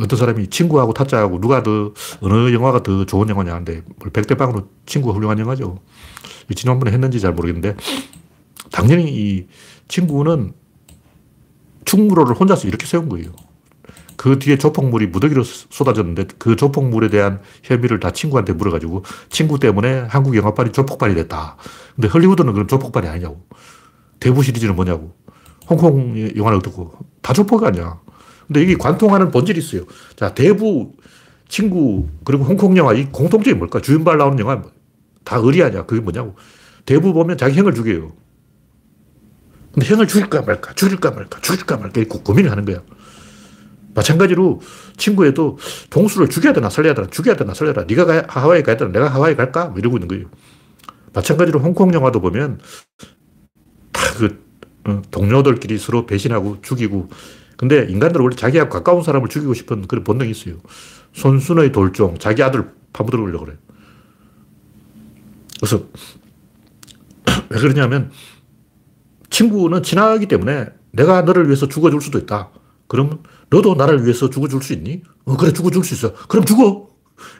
어떤 0.00 0.18
사람이 0.18 0.48
친구하고 0.48 0.92
타짜하고 0.92 1.40
누가 1.40 1.62
더, 1.62 1.92
어느 2.20 2.52
영화가 2.52 2.82
더 2.82 3.04
좋은 3.06 3.28
영화냐 3.28 3.52
하는데, 3.52 3.82
백대빵으로 4.12 4.68
친구가 4.86 5.14
훌륭한 5.14 5.38
영화죠. 5.38 5.80
지난번에 6.54 6.92
했는지 6.92 7.20
잘 7.20 7.32
모르겠는데, 7.32 7.76
당연히 8.72 9.04
이 9.08 9.46
친구는 9.88 10.52
충무로를 11.84 12.34
혼자서 12.34 12.66
이렇게 12.66 12.86
세운 12.86 13.08
거예요. 13.08 13.32
그 14.16 14.38
뒤에 14.38 14.58
조폭물이 14.58 15.08
무더기로 15.08 15.42
쏟아졌는데 15.44 16.26
그 16.38 16.56
조폭물에 16.56 17.08
대한 17.08 17.40
혐의를 17.62 18.00
다 18.00 18.10
친구한테 18.10 18.52
물어가지고 18.52 19.04
친구 19.28 19.58
때문에 19.58 20.06
한국 20.08 20.36
영화판이 20.36 20.72
조폭판이 20.72 21.14
됐다. 21.14 21.56
근데 21.94 22.08
헐리우드는 22.08 22.52
그럼 22.52 22.66
조폭판이 22.66 23.08
아니냐고. 23.08 23.44
대부 24.20 24.42
시리즈는 24.42 24.76
뭐냐고. 24.76 25.14
홍콩 25.68 26.16
영화는 26.36 26.58
어떻고. 26.58 26.92
다 27.22 27.32
조폭이 27.32 27.66
아니야. 27.66 28.00
근데 28.46 28.62
이게 28.62 28.74
관통하는 28.74 29.30
본질이 29.30 29.58
있어요. 29.58 29.82
자, 30.16 30.34
대부, 30.34 30.92
친구, 31.48 32.08
그리고 32.24 32.44
홍콩 32.44 32.76
영화 32.76 32.92
이 32.92 33.06
공통점이 33.10 33.56
뭘까? 33.56 33.80
주연발 33.80 34.18
나오는 34.18 34.38
영화 34.38 34.62
다 35.24 35.36
의리 35.42 35.62
아니야. 35.62 35.86
그게 35.86 36.00
뭐냐고. 36.00 36.36
대부 36.84 37.12
보면 37.12 37.38
자기 37.38 37.58
형을 37.58 37.74
죽여요. 37.74 38.12
근데 39.72 39.86
형을 39.86 40.06
죽일까 40.06 40.42
말까, 40.42 40.74
죽일까 40.74 41.10
말까, 41.10 41.40
죽일까 41.40 41.78
말까 41.78 42.02
고민을 42.22 42.50
하는 42.50 42.64
거야. 42.64 42.82
마찬가지로 43.94 44.60
친구에도 44.96 45.58
동수를 45.90 46.28
죽여야 46.28 46.52
되나 46.52 46.68
살려야 46.68 46.94
되나 46.94 47.08
죽여야 47.08 47.36
되나 47.36 47.54
살려야 47.54 47.74
되나 47.74 47.86
네가 47.86 48.24
하와이 48.28 48.62
가야 48.62 48.76
되나 48.76 48.92
내가 48.92 49.08
하와이 49.08 49.36
갈까 49.36 49.66
뭐 49.66 49.78
이러고 49.78 49.96
있는 49.96 50.08
거예요. 50.08 50.26
마찬가지로 51.12 51.60
홍콩 51.60 51.94
영화도 51.94 52.20
보면 52.20 52.60
다그 53.92 54.26
어, 54.26 54.43
동료들끼리 55.10 55.78
서로 55.78 56.06
배신하고 56.06 56.58
죽이고 56.62 57.08
근데 57.56 57.86
인간들은 57.88 58.22
원래 58.22 58.36
자기하고 58.36 58.70
가까운 58.70 59.02
사람을 59.02 59.28
죽이고 59.28 59.54
싶은 59.54 59.86
그런 59.86 60.04
본능이 60.04 60.30
있어요. 60.30 60.56
손순의 61.12 61.72
돌종 61.72 62.18
자기 62.18 62.42
아들 62.42 62.70
파묻으려고 62.92 63.44
그래요. 63.44 63.58
그래서 65.60 65.84
왜 67.48 67.58
그러냐면 67.58 68.10
친구는 69.30 69.82
친하기 69.82 70.26
때문에 70.26 70.66
내가 70.92 71.22
너를 71.22 71.46
위해서 71.46 71.68
죽어줄 71.68 72.00
수도 72.00 72.18
있다. 72.18 72.50
그러면 72.86 73.22
너도 73.50 73.74
나를 73.74 74.04
위해서 74.04 74.30
죽어줄 74.30 74.62
수 74.62 74.72
있니? 74.74 75.02
어, 75.24 75.36
그래, 75.36 75.52
죽어줄 75.52 75.82
수 75.84 75.94
있어. 75.94 76.14
그럼 76.28 76.44
죽어! 76.44 76.88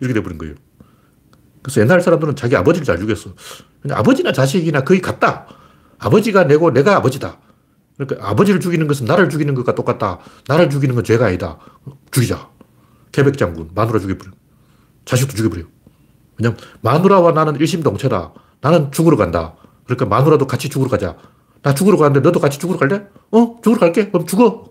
이렇게 0.01 0.15
돼버린 0.15 0.39
거예요. 0.39 0.55
그래서 1.63 1.81
옛날 1.81 2.01
사람들은 2.01 2.37
자기 2.37 2.57
아버지를 2.57 2.85
잘 2.85 2.99
죽였어. 2.99 3.35
아버지나 3.91 4.33
자식이나 4.33 4.83
거의 4.83 5.01
같다. 5.01 5.47
아버지가 6.05 6.45
내고 6.45 6.71
내가 6.71 6.97
아버지다. 6.97 7.39
그러니까 7.97 8.29
아버지를 8.29 8.61
죽이는 8.61 8.87
것은 8.87 9.07
나를 9.07 9.31
죽이는 9.31 9.55
것과 9.55 9.75
똑같다. 9.75 10.19
나를 10.47 10.69
죽이는 10.69 10.95
건 10.95 11.05
죄가 11.05 11.27
아니다. 11.27 11.59
죽이자. 12.11 12.51
개백 13.13 13.39
장군, 13.39 13.71
마누라 13.75 14.01
죽여버려. 14.01 14.33
자식도 15.05 15.35
죽여버려. 15.35 15.65
왜냐면 16.39 16.59
마누라와 16.83 17.33
나는 17.33 17.57
일심동체다. 17.57 18.35
나는 18.61 18.91
죽으러 18.93 19.17
간다. 19.17 19.57
그러니까 19.85 20.07
마누라도 20.07 20.47
같이 20.47 20.69
죽으러 20.69 20.91
가자. 20.91 21.17
나 21.63 21.75
죽으러 21.75 21.97
가는데 21.97 22.21
너도 22.21 22.41
같이 22.41 22.59
죽으러 22.59 22.79
갈래? 22.79 23.07
어? 23.31 23.57
죽으러 23.63 23.81
갈게. 23.81 24.11
그럼 24.11 24.27
죽어. 24.27 24.71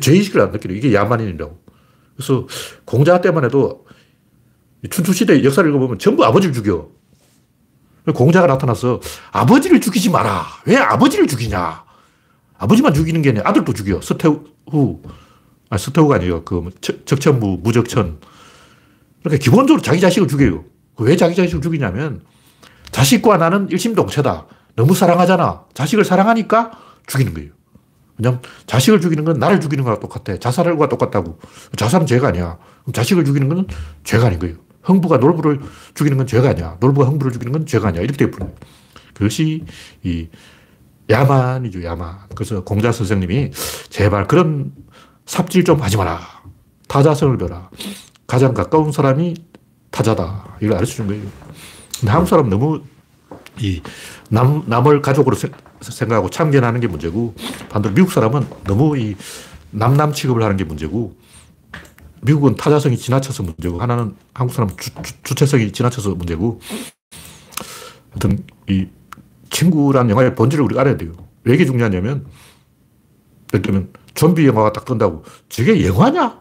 죄의식을 0.00 0.40
안 0.40 0.52
느끼는 0.52 0.76
이게 0.76 0.94
야만인이라고. 0.94 1.58
그래서 2.16 2.46
공자 2.84 3.20
때만 3.20 3.44
해도 3.44 3.86
춘추시대 4.88 5.44
역사를 5.44 5.68
읽어보면 5.68 5.98
전부 5.98 6.24
아버지를 6.24 6.54
죽여. 6.54 6.88
공자가 8.14 8.46
나타나서 8.46 9.00
아버지를 9.32 9.80
죽이지 9.80 10.10
마라. 10.10 10.46
왜 10.66 10.76
아버지를 10.76 11.26
죽이냐. 11.26 11.84
아버지만 12.58 12.94
죽이는 12.94 13.22
게 13.22 13.30
아니라 13.30 13.48
아들도 13.48 13.72
죽여. 13.72 14.00
서태후. 14.00 15.02
아, 15.70 15.78
서태후가 15.78 16.16
아니에요. 16.16 16.44
그뭐 16.44 16.70
적천무, 16.80 17.58
무적천. 17.62 18.20
그러니까 19.22 19.42
기본적으로 19.42 19.82
자기 19.82 20.00
자식을 20.00 20.28
죽여요. 20.28 20.64
왜 20.98 21.16
자기 21.16 21.34
자식을 21.34 21.60
죽이냐면 21.60 22.22
자식과 22.92 23.36
나는 23.36 23.68
일심동체다. 23.70 24.46
너무 24.76 24.94
사랑하잖아. 24.94 25.64
자식을 25.74 26.04
사랑하니까 26.04 26.70
죽이는 27.06 27.34
거예요. 27.34 27.50
왜냐면 28.18 28.40
자식을 28.66 29.00
죽이는 29.00 29.24
건 29.24 29.38
나를 29.38 29.60
죽이는 29.60 29.84
거랑 29.84 30.00
똑같아. 30.00 30.38
자살과 30.38 30.88
똑같다고. 30.88 31.38
자살은 31.76 32.06
죄가 32.06 32.28
아니야. 32.28 32.58
그럼 32.82 32.92
자식을 32.92 33.24
죽이는 33.24 33.48
건 33.48 33.66
죄가 34.04 34.26
아닌 34.28 34.38
거예요. 34.38 34.56
흥부가 34.86 35.18
놀부를 35.18 35.60
죽이는 35.94 36.16
건 36.16 36.26
죄가 36.26 36.50
아니야. 36.50 36.76
놀부가 36.80 37.08
흥부를 37.08 37.32
죽이는 37.32 37.52
건 37.52 37.66
죄가 37.66 37.88
아니야. 37.88 38.02
이렇게 38.02 38.16
되어버려 38.16 38.50
그것이 39.14 39.64
이 40.02 40.28
야만이죠, 41.10 41.82
야만. 41.84 42.16
그래서 42.34 42.62
공자 42.64 42.92
선생님이 42.92 43.50
제발 43.90 44.26
그런 44.26 44.72
삽질 45.26 45.64
좀 45.64 45.80
하지 45.80 45.96
마라. 45.96 46.20
타자성을 46.88 47.36
배라. 47.36 47.68
가장 48.26 48.54
가까운 48.54 48.92
사람이 48.92 49.34
타자다. 49.90 50.56
이걸 50.60 50.76
알려 50.76 50.86
주는 50.86 51.08
거예요. 51.08 51.22
근데 51.98 52.12
한국 52.12 52.28
사람 52.28 52.48
너무 52.48 52.82
이 53.58 53.82
남, 54.30 54.62
남을 54.66 55.02
가족으로 55.02 55.36
생각하고 55.80 56.30
참견하는 56.30 56.80
게 56.80 56.86
문제고 56.86 57.34
반대로 57.68 57.94
미국 57.94 58.12
사람은 58.12 58.46
너무 58.64 58.98
이 58.98 59.16
남남 59.70 60.12
취급을 60.12 60.42
하는 60.42 60.56
게 60.56 60.64
문제고 60.64 61.16
미국은 62.22 62.56
타자성이 62.56 62.96
지나쳐서 62.96 63.42
문제고 63.42 63.80
하나는 63.80 64.16
한국 64.34 64.54
사람은 64.54 64.76
주, 64.78 64.90
주 65.22 65.34
체성이 65.34 65.72
지나쳐서 65.72 66.14
문제고 66.14 66.60
하여튼 68.10 68.44
이 68.68 68.86
친구라는 69.50 70.10
영화의 70.10 70.34
본질을 70.34 70.64
우리가 70.64 70.80
알아야 70.80 70.96
돼요. 70.96 71.12
왜 71.44 71.54
이게 71.54 71.64
중요하냐면 71.64 72.26
예를 73.52 73.62
들면 73.62 73.92
좀비 74.14 74.46
영화가 74.46 74.72
딱 74.72 74.84
뜬다고 74.84 75.24
저게 75.48 75.86
영화냐? 75.86 76.40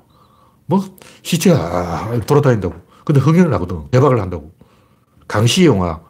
뭐 0.65 0.83
시체가 1.21 2.21
돌아다닌다고. 2.25 2.75
근데 3.03 3.19
흥행을 3.21 3.53
하거든. 3.53 3.89
대박을 3.91 4.19
한다고. 4.19 4.51
강시 5.27 5.65
영화 5.65 6.01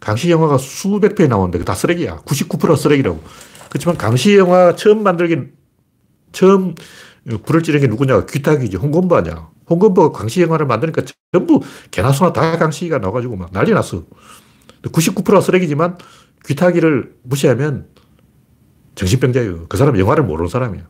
강시 0.00 0.30
영화가 0.30 0.58
수백 0.58 1.14
편 1.14 1.28
나오는데 1.28 1.62
다 1.64 1.74
쓰레기야. 1.74 2.18
99% 2.18 2.76
쓰레기라고. 2.76 3.22
그렇지만 3.68 3.96
강시 3.98 4.36
영화 4.36 4.74
처음 4.74 5.02
만들긴, 5.02 5.52
처음 6.32 6.74
불을 7.44 7.62
찌른 7.62 7.80
게 7.80 7.86
누구냐? 7.86 8.26
귀탁이지. 8.26 8.76
홍건보 8.76 9.16
아니야. 9.16 9.48
홍건보가 9.68 10.16
강시 10.18 10.40
영화를 10.42 10.66
만드니까 10.66 11.02
전부 11.32 11.60
개나 11.90 12.12
소나 12.12 12.32
다 12.32 12.56
강시가 12.56 12.98
나와가지고 12.98 13.36
막 13.36 13.52
난리 13.52 13.72
났어. 13.72 14.04
99% 14.82 15.42
쓰레기지만 15.42 15.98
귀타기를 16.46 17.16
무시하면 17.22 17.88
정신병자예요. 18.94 19.66
그 19.68 19.76
사람은 19.76 20.00
영화를 20.00 20.24
모르는 20.24 20.48
사람이야. 20.48 20.88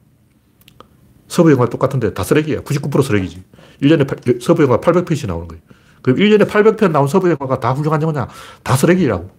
서부 1.27 1.51
영화 1.53 1.67
똑같은데 1.67 2.15
다 2.15 2.23
쓰레기야. 2.23 2.61
99% 2.61 3.03
쓰레기지. 3.03 3.43
1년에 3.83 4.43
서부 4.43 4.63
영화 4.63 4.79
800편씩 4.81 5.27
나오는 5.27 5.47
거예요. 5.49 5.63
그럼 6.03 6.19
1년에 6.19 6.49
800편 6.49 6.91
나온 6.91 7.09
서부 7.09 7.29
영화가 7.29 7.61
다 7.61 7.73
훌륭한 7.73 8.01
영화냐? 8.01 8.29
다 8.63 8.77
쓰레기라고. 8.77 9.31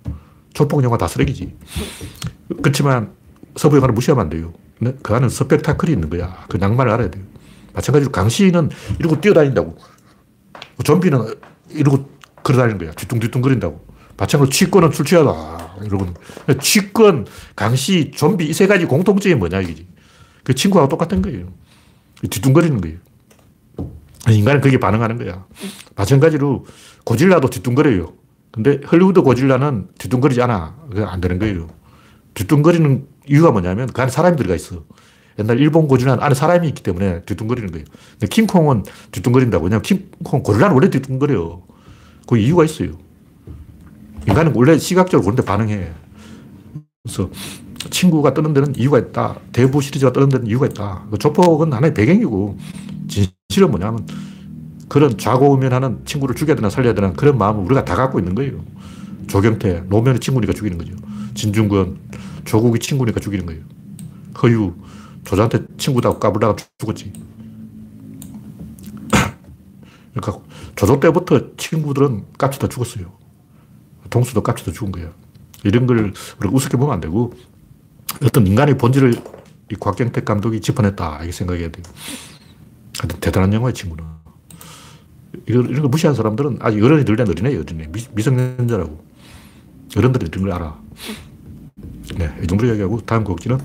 조폭 0.53 0.83
영화 0.83 0.97
다 0.97 1.07
쓰레기지. 1.07 1.55
그렇지만 2.61 3.13
서부 3.55 3.77
영화를 3.77 3.93
무시하면 3.93 4.25
안 4.25 4.29
돼요. 4.29 4.53
그 5.01 5.13
안에 5.13 5.29
스펙타클이 5.29 5.91
있는 5.91 6.09
거야. 6.09 6.45
그 6.49 6.57
낭만을 6.57 6.91
알아야 6.91 7.09
돼요. 7.11 7.23
마찬가지로 7.73 8.11
강시는 8.11 8.69
이러고 8.99 9.19
뛰어다닌다고. 9.21 9.77
좀비는 10.83 11.35
이러고 11.71 12.09
걸어다니는 12.43 12.77
거야. 12.79 12.91
뒤뚱뒤뚱 12.91 13.41
거린다고. 13.41 13.85
마찬가지로 14.17 14.49
취권은 14.49 14.91
술 14.91 15.05
취하다. 15.05 15.79
이러고. 15.83 16.07
취권, 16.61 17.25
강시, 17.55 18.11
좀비 18.11 18.45
이 18.49 18.53
세 18.53 18.67
가지 18.67 18.85
공통점이 18.85 19.35
뭐냐 19.35 19.61
이게. 19.61 19.85
그 20.43 20.55
친구하고 20.55 20.89
똑같은 20.89 21.21
거예요. 21.21 21.47
뒤뚱거리는 22.29 22.81
거예요. 22.81 22.97
인간은 24.29 24.61
거기에 24.61 24.79
반응하는 24.79 25.17
거야. 25.17 25.45
마찬가지로 25.95 26.65
고질라도 27.05 27.49
뒤뚱거려요. 27.49 28.13
근데 28.51 28.81
헐리우드 28.91 29.21
고질라는 29.21 29.87
뒤뚱거리지 29.97 30.41
않아. 30.41 30.75
안 31.05 31.21
되는 31.21 31.39
거예요. 31.39 31.67
뒤뚱거리는 32.33 33.07
이유가 33.29 33.51
뭐냐면 33.51 33.87
그 33.87 34.01
안에 34.01 34.11
사람이 34.11 34.37
들어가 34.37 34.55
있어. 34.55 34.83
옛날 35.37 35.59
일본 35.59 35.87
고지는 35.87 36.19
안에 36.19 36.35
사람이 36.35 36.67
있기 36.69 36.83
때문에 36.83 37.21
뒤뚱거리는 37.21 37.71
거예요. 37.71 37.85
근데 38.11 38.27
킹콩은 38.27 38.83
뒤뚱거린다고. 39.11 39.65
왜냐면 39.65 39.81
킹콩, 39.81 40.43
고릴라는 40.43 40.75
원래 40.75 40.89
뒤뚱거려요. 40.89 41.63
그 42.27 42.37
이유가 42.37 42.65
있어요. 42.65 42.91
인간은 44.27 44.53
원래 44.55 44.77
시각적으로 44.77 45.23
그런데 45.23 45.43
반응해. 45.43 45.91
그래서 47.03 47.29
친구가 47.89 48.33
뜨는 48.33 48.53
데는 48.53 48.75
이유가 48.75 48.99
있다. 48.99 49.39
대부 49.53 49.81
시리즈가 49.81 50.11
뜨는 50.11 50.29
데는 50.29 50.47
이유가 50.47 50.65
있다. 50.65 51.05
그 51.09 51.17
조폭은 51.17 51.71
하나의 51.71 51.93
배경이고 51.93 52.57
진실은 53.07 53.71
뭐냐면 53.71 54.05
그런 54.89 55.17
좌고우면하는 55.17 56.01
친구를 56.03 56.35
죽여야 56.35 56.55
되나 56.55 56.69
살려야 56.69 56.93
되나 56.93 57.13
그런 57.13 57.37
마음을 57.37 57.63
우리가 57.63 57.85
다 57.85 57.95
갖고 57.95 58.19
있는 58.19 58.35
거예요. 58.35 58.59
조경태, 59.27 59.83
노면의 59.87 60.19
친구니까 60.19 60.53
죽이는 60.53 60.77
거죠. 60.77 60.91
진중권, 61.35 61.97
조국이 62.45 62.79
친구니까 62.79 63.19
죽이는 63.19 63.45
거예요. 63.45 63.61
허유, 64.41 64.73
조장태 65.25 65.59
친구다 65.77 66.17
까불다가 66.17 66.55
죽었지. 66.77 67.11
그러니까 70.13 70.45
조조 70.75 70.99
때부터 70.99 71.55
친구들은 71.57 72.25
깝치다 72.37 72.69
죽었어요. 72.69 73.11
동수도 74.09 74.41
깝치다 74.41 74.71
죽은 74.71 74.91
거예요. 74.91 75.13
이런 75.63 75.85
걸 75.85 76.13
우습게 76.51 76.77
보면 76.77 76.93
안 76.93 77.01
되고 77.01 77.33
어떤 78.23 78.47
인간의 78.47 78.77
본질을 78.77 79.13
이 79.71 79.75
곽경택 79.75 80.25
감독이 80.25 80.61
짚어냈다 80.61 81.17
이렇게 81.17 81.31
생각해야 81.31 81.69
돼요. 81.69 81.83
대단한 83.21 83.53
영화의 83.53 83.73
친구는. 83.73 84.03
이런, 85.45 85.69
이런 85.69 85.83
거 85.83 85.87
무시하는 85.87 86.15
사람들은 86.15 86.57
아직 86.61 86.83
어른이 86.83 87.05
들된 87.05 87.27
어린애 87.27 87.55
어린애. 87.55 87.87
미, 87.87 88.21
성년자라고 88.21 89.03
어른들이 89.95 90.27
이런 90.27 90.43
걸 90.43 90.53
알아. 90.53 90.79
네, 92.19 92.29
이 92.43 92.47
정도로 92.47 92.67
이야기하고 92.67 92.99
다음 93.05 93.23
곡지는 93.23 93.59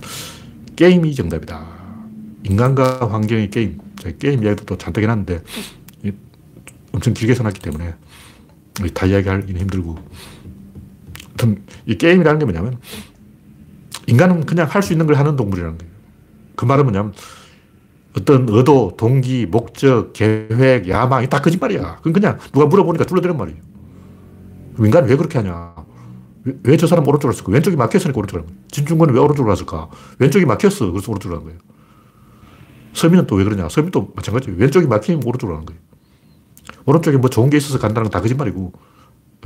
게임이 0.76 1.12
정답이다. 1.16 1.66
인간과 2.44 3.10
환경의 3.10 3.50
게임. 3.50 3.78
게임 4.20 4.44
이야기도 4.44 4.64
또 4.64 4.78
잔뜩 4.78 5.02
해놨는데 5.02 5.42
엄청 6.92 7.12
길게 7.14 7.34
써놨기 7.34 7.58
때문에 7.60 7.94
다 8.94 9.06
이야기하기는 9.06 9.60
힘들고. 9.60 9.98
하여튼 11.30 11.64
이 11.86 11.98
게임이라는 11.98 12.38
게 12.38 12.44
뭐냐면 12.44 12.78
인간은 14.06 14.46
그냥 14.46 14.68
할 14.70 14.82
수 14.82 14.92
있는 14.92 15.06
걸 15.06 15.16
하는 15.16 15.34
동물이라는 15.34 15.76
거예요. 15.78 15.92
그 16.54 16.64
말은 16.64 16.84
뭐냐면 16.84 17.12
어떤 18.16 18.48
의도, 18.48 18.94
동기, 18.96 19.46
목적, 19.46 20.12
계획, 20.12 20.88
야망이 20.88 21.28
다 21.28 21.40
거짓말이야. 21.40 21.96
그건 21.96 22.12
그냥 22.12 22.38
누가 22.52 22.66
물어보니까 22.66 23.04
둘러대는 23.04 23.36
말이에요. 23.36 23.58
인간은 24.78 25.08
왜 25.08 25.16
그렇게 25.16 25.38
하냐? 25.38 25.74
왜 26.44 26.76
저 26.76 26.86
사람 26.86 27.06
오른쪽으로 27.08 27.32
갔을까? 27.32 27.52
왼쪽이 27.52 27.76
막혔으니까 27.76 28.18
오른쪽으로 28.18 28.44
간 28.44 28.52
거예요. 28.54 28.64
진중권은 28.70 29.14
왜 29.14 29.20
오른쪽으로 29.20 29.48
갔을까? 29.50 29.88
왼쪽이 30.18 30.44
막혔어. 30.44 30.90
그래서 30.92 31.10
오른쪽으로 31.10 31.38
간 31.40 31.44
거예요. 31.44 31.58
서민은 32.92 33.26
또 33.26 33.36
왜 33.36 33.44
그러냐? 33.44 33.68
서민도 33.68 34.12
마찬가지예요. 34.14 34.58
왼쪽이 34.58 34.86
막히면 34.86 35.22
오른쪽으로 35.24 35.54
가는 35.56 35.66
거예요. 35.66 35.80
오른쪽에 36.86 37.16
뭐 37.16 37.30
좋은 37.30 37.50
게 37.50 37.56
있어서 37.56 37.78
간다는 37.78 38.04
건 38.04 38.12
다 38.12 38.20
거짓말이고. 38.20 38.72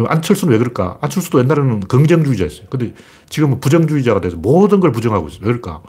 안철수는 0.07 0.53
왜 0.53 0.59
그럴까? 0.59 0.99
안철수도 1.01 1.41
옛날에는 1.41 1.81
긍정주의자였어요. 1.81 2.67
근데 2.71 2.95
지금은 3.29 3.59
부정주의자가 3.61 4.21
돼서 4.21 4.37
모든 4.37 4.79
걸 4.81 4.93
부정하고 4.93 5.27
있어요. 5.29 5.41
왜 5.43 5.47
그럴까? 5.47 5.83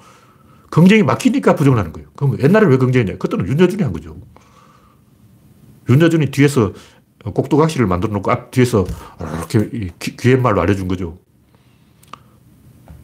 경쟁이 0.72 1.04
막히니까 1.04 1.56
부정을 1.56 1.78
하는 1.78 1.93
거예요. 1.93 2.10
그럼 2.15 2.39
옛날에 2.39 2.65
왜 2.67 2.78
경쟁했냐? 2.78 3.17
그때는 3.19 3.48
윤여준이 3.48 3.84
한 3.84 3.93
거죠. 3.93 4.17
윤여준이 5.89 6.32
뒤에서 6.32 6.74
꼭두각시를 7.23 7.86
만들어 7.88 8.13
놓고 8.13 8.32
앞 8.32 8.51
뒤에서 8.51 8.86
이렇게 9.71 10.15
귀의 10.17 10.39
말로 10.39 10.62
알려준 10.62 10.88
거죠. 10.88 11.17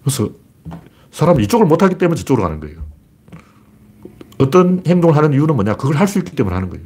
그래서 0.03 0.29
사람은 1.11 1.41
이쪽을 1.43 1.65
못하기 1.65 1.97
때문에 1.97 2.17
저쪽으로 2.19 2.43
가는 2.43 2.59
거예요. 2.59 2.85
어떤 4.37 4.83
행동을 4.85 5.15
하는 5.15 5.33
이유는 5.33 5.55
뭐냐? 5.55 5.75
그걸 5.77 5.95
할 5.95 6.07
수 6.07 6.19
있기 6.19 6.35
때문에 6.35 6.53
하는 6.55 6.69
거예요. 6.69 6.85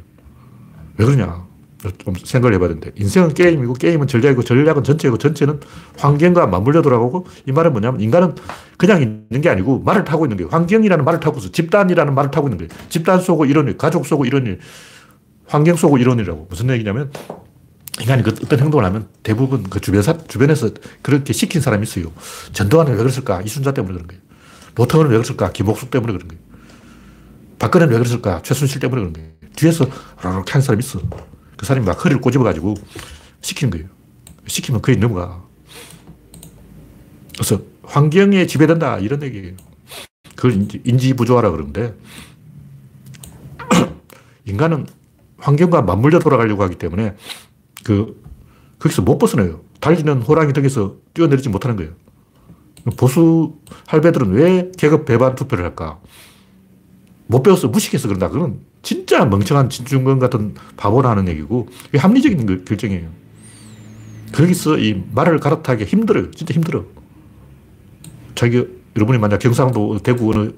왜 0.98 1.04
그러냐? 1.04 1.48
좀 1.98 2.14
생각을 2.14 2.54
해봐야 2.54 2.68
되는데 2.68 2.92
인생은 2.94 3.32
게임이고 3.32 3.72
게임은 3.72 4.06
전략이고 4.06 4.42
전략은 4.42 4.84
전체이고 4.84 5.16
전체는 5.16 5.60
환경과 5.98 6.46
맞물려 6.46 6.82
돌아가고 6.82 7.26
이 7.46 7.52
말은 7.52 7.72
뭐냐면 7.72 8.00
인간은 8.02 8.34
그냥 8.76 9.00
있는 9.00 9.40
게 9.40 9.48
아니고 9.48 9.80
말을 9.80 10.04
타고 10.04 10.26
있는 10.26 10.36
거예요. 10.36 10.50
환경이라는 10.50 11.04
말을 11.04 11.20
타고서 11.20 11.50
집단이라는 11.50 12.14
말을 12.14 12.30
타고 12.30 12.48
있는 12.48 12.58
거예요. 12.58 12.68
집단 12.90 13.20
속고 13.20 13.46
이런 13.46 13.66
일, 13.66 13.78
가족 13.78 14.06
속고 14.06 14.26
이런 14.26 14.46
일, 14.46 14.60
환경 15.50 15.74
속고 15.74 15.98
이런 15.98 16.18
일이라고. 16.18 16.46
무슨 16.48 16.70
얘기냐면 16.70 17.10
인간이 18.00 18.22
그 18.22 18.30
어떤 18.30 18.60
행동을 18.60 18.84
하면 18.84 19.08
대부분 19.24 19.64
그 19.64 19.80
주변 19.80 20.00
사, 20.00 20.16
주변에서 20.16 20.70
그렇게 21.02 21.32
시킨 21.32 21.60
사람이 21.60 21.82
있어요. 21.82 22.12
전두환은 22.52 22.92
왜 22.92 22.98
그랬을까? 22.98 23.42
이순자 23.42 23.74
때문에 23.74 23.94
그런 23.94 24.06
거예요. 24.06 24.22
노태우는 24.76 25.10
왜 25.10 25.16
그랬을까? 25.16 25.50
김옥수 25.50 25.90
때문에 25.90 26.12
그런 26.12 26.28
거예요. 26.28 26.42
박근혜는 27.58 27.92
왜 27.92 27.98
그랬을까? 27.98 28.42
최순실 28.42 28.80
때문에 28.80 29.00
그런 29.00 29.12
거예요. 29.12 29.28
뒤에서 29.56 29.86
이렇게 30.22 30.52
한 30.52 30.62
사람이 30.62 30.82
있어. 30.84 31.00
그 31.56 31.66
사람이 31.66 31.84
막 31.84 32.02
허리를 32.02 32.20
꼬집어가지고 32.20 32.74
시키는 33.40 33.72
거예요. 33.72 33.86
시키면 34.46 34.80
거의 34.82 34.98
넘어가. 34.98 35.44
그래서 37.34 37.60
환경에 37.82 38.46
지배된다 38.46 38.98
이런 38.98 39.20
얘기예요. 39.24 39.56
그걸 40.36 40.68
인지, 40.84 41.12
부조화라 41.12 41.50
그러는데 41.50 41.94
인간은 44.46 44.86
환경과 45.40 45.82
맞물려 45.82 46.18
돌아가려고 46.18 46.62
하기 46.64 46.76
때문에 46.76 47.16
그 47.84 48.22
거기서 48.78 49.02
못 49.02 49.18
벗어나요. 49.18 49.60
달리는 49.80 50.22
호랑이 50.22 50.52
등에서 50.52 50.96
뛰어내리지 51.14 51.48
못하는 51.48 51.76
거예요. 51.76 51.92
보수 52.96 53.54
할배들은 53.86 54.32
왜 54.32 54.70
계급 54.76 55.04
배반 55.04 55.34
투표를 55.34 55.64
할까? 55.64 56.00
못 57.26 57.42
배워서 57.42 57.68
무식해서 57.68 58.08
그런다. 58.08 58.28
그건 58.28 58.60
진짜 58.82 59.24
멍청한 59.24 59.68
진중권 59.68 60.18
같은 60.18 60.54
바보라는 60.76 61.28
얘기고, 61.28 61.68
이게 61.88 61.98
합리적인 61.98 62.64
결정이에요. 62.64 63.08
거기서 64.32 64.78
이 64.78 65.02
말을 65.12 65.38
갈아타기 65.38 65.84
힘들어요. 65.84 66.30
진짜 66.32 66.54
힘들어. 66.54 66.84
자기, 68.34 68.66
여러분이 68.96 69.18
만약 69.18 69.38
경상도, 69.38 69.98
대구 69.98 70.30
어느, 70.32 70.52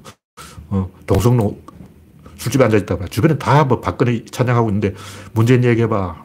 어, 0.68 0.90
동성로 1.06 1.58
술집에 2.42 2.64
앉아있다 2.64 2.98
봐. 2.98 3.06
주변에 3.06 3.38
다 3.38 3.64
뭐 3.64 3.80
박근혜 3.80 4.24
찬양하고 4.24 4.68
있는데 4.70 4.94
문재인 5.32 5.62
얘기해봐. 5.64 6.24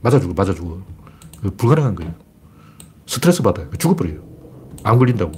맞아 0.00 0.18
죽어, 0.20 0.32
맞아 0.34 0.54
죽어. 0.54 0.80
불가능한 1.56 1.94
거예요. 1.94 2.14
스트레스 3.06 3.42
받아요. 3.42 3.68
죽어버려요. 3.78 4.20
암 4.84 4.98
걸린다고. 4.98 5.32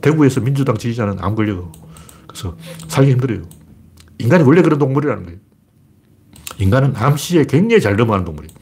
대구에서 0.00 0.40
민주당 0.40 0.76
지지자는 0.76 1.18
암 1.20 1.34
걸려. 1.34 1.70
그래서 2.26 2.56
살기 2.88 3.12
힘들어요. 3.12 3.42
인간이 4.18 4.42
원래 4.44 4.62
그런 4.62 4.78
동물이라는 4.78 5.24
거예요. 5.24 5.38
인간은 6.58 6.94
암시에 6.96 7.44
굉장히 7.44 7.80
잘 7.80 7.96
넘어가는 7.96 8.24
동물이에요. 8.24 8.52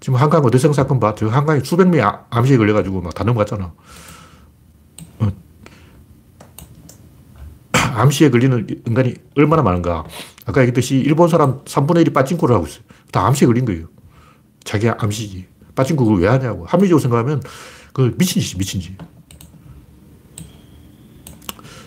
지금 0.00 0.18
한강 0.18 0.42
어대성 0.44 0.72
사건 0.72 0.98
봐. 0.98 1.14
저 1.14 1.28
한강에 1.28 1.60
수백 1.62 1.88
명이 1.88 2.02
아, 2.02 2.24
암시에 2.30 2.56
걸려가지고 2.56 3.02
막 3.02 3.14
다 3.14 3.24
넘어갔잖아. 3.24 3.72
어. 5.20 5.28
암시에 8.00 8.30
걸리는 8.30 8.66
인간이 8.86 9.14
얼마나 9.36 9.62
많은가. 9.62 10.04
아까 10.46 10.60
얘기했듯이 10.62 10.96
일본 10.96 11.28
사람 11.28 11.62
3분의 11.64 12.06
1이 12.06 12.14
빠진코를 12.14 12.54
하고 12.54 12.66
있어요. 12.66 12.82
다 13.12 13.26
암시에 13.26 13.46
걸린 13.46 13.64
거예요. 13.64 13.86
자기 14.64 14.88
암시지. 14.88 15.46
빠진코 15.74 16.04
그걸 16.04 16.22
왜 16.22 16.28
하냐고. 16.28 16.64
합리적으로 16.66 17.00
생각하면 17.00 17.42
그 17.92 18.14
미친 18.18 18.42
짓이 18.42 18.58
미친 18.58 18.80
짓. 18.80 18.96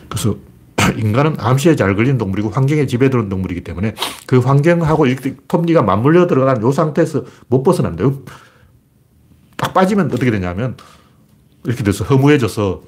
그래서 0.10 0.36
인간은 0.98 1.38
암시에 1.40 1.76
잘 1.76 1.96
걸리는 1.96 2.18
동물이고 2.18 2.50
환경에 2.50 2.86
지배되는 2.86 3.30
동물이기 3.30 3.64
때문에 3.64 3.96
그 4.28 4.40
환경하고 4.40 5.06
톱니가 5.48 5.82
맞물려 5.82 6.28
들어간 6.28 6.66
이 6.66 6.72
상태에서 6.72 7.26
못 7.48 7.64
벗어난대요. 7.64 8.24
딱 9.58 9.74
빠지면 9.74 10.08
어떻게 10.08 10.30
되냐면 10.30 10.78
이렇게 11.64 11.84
돼서 11.84 12.04
허무해져서 12.04 12.82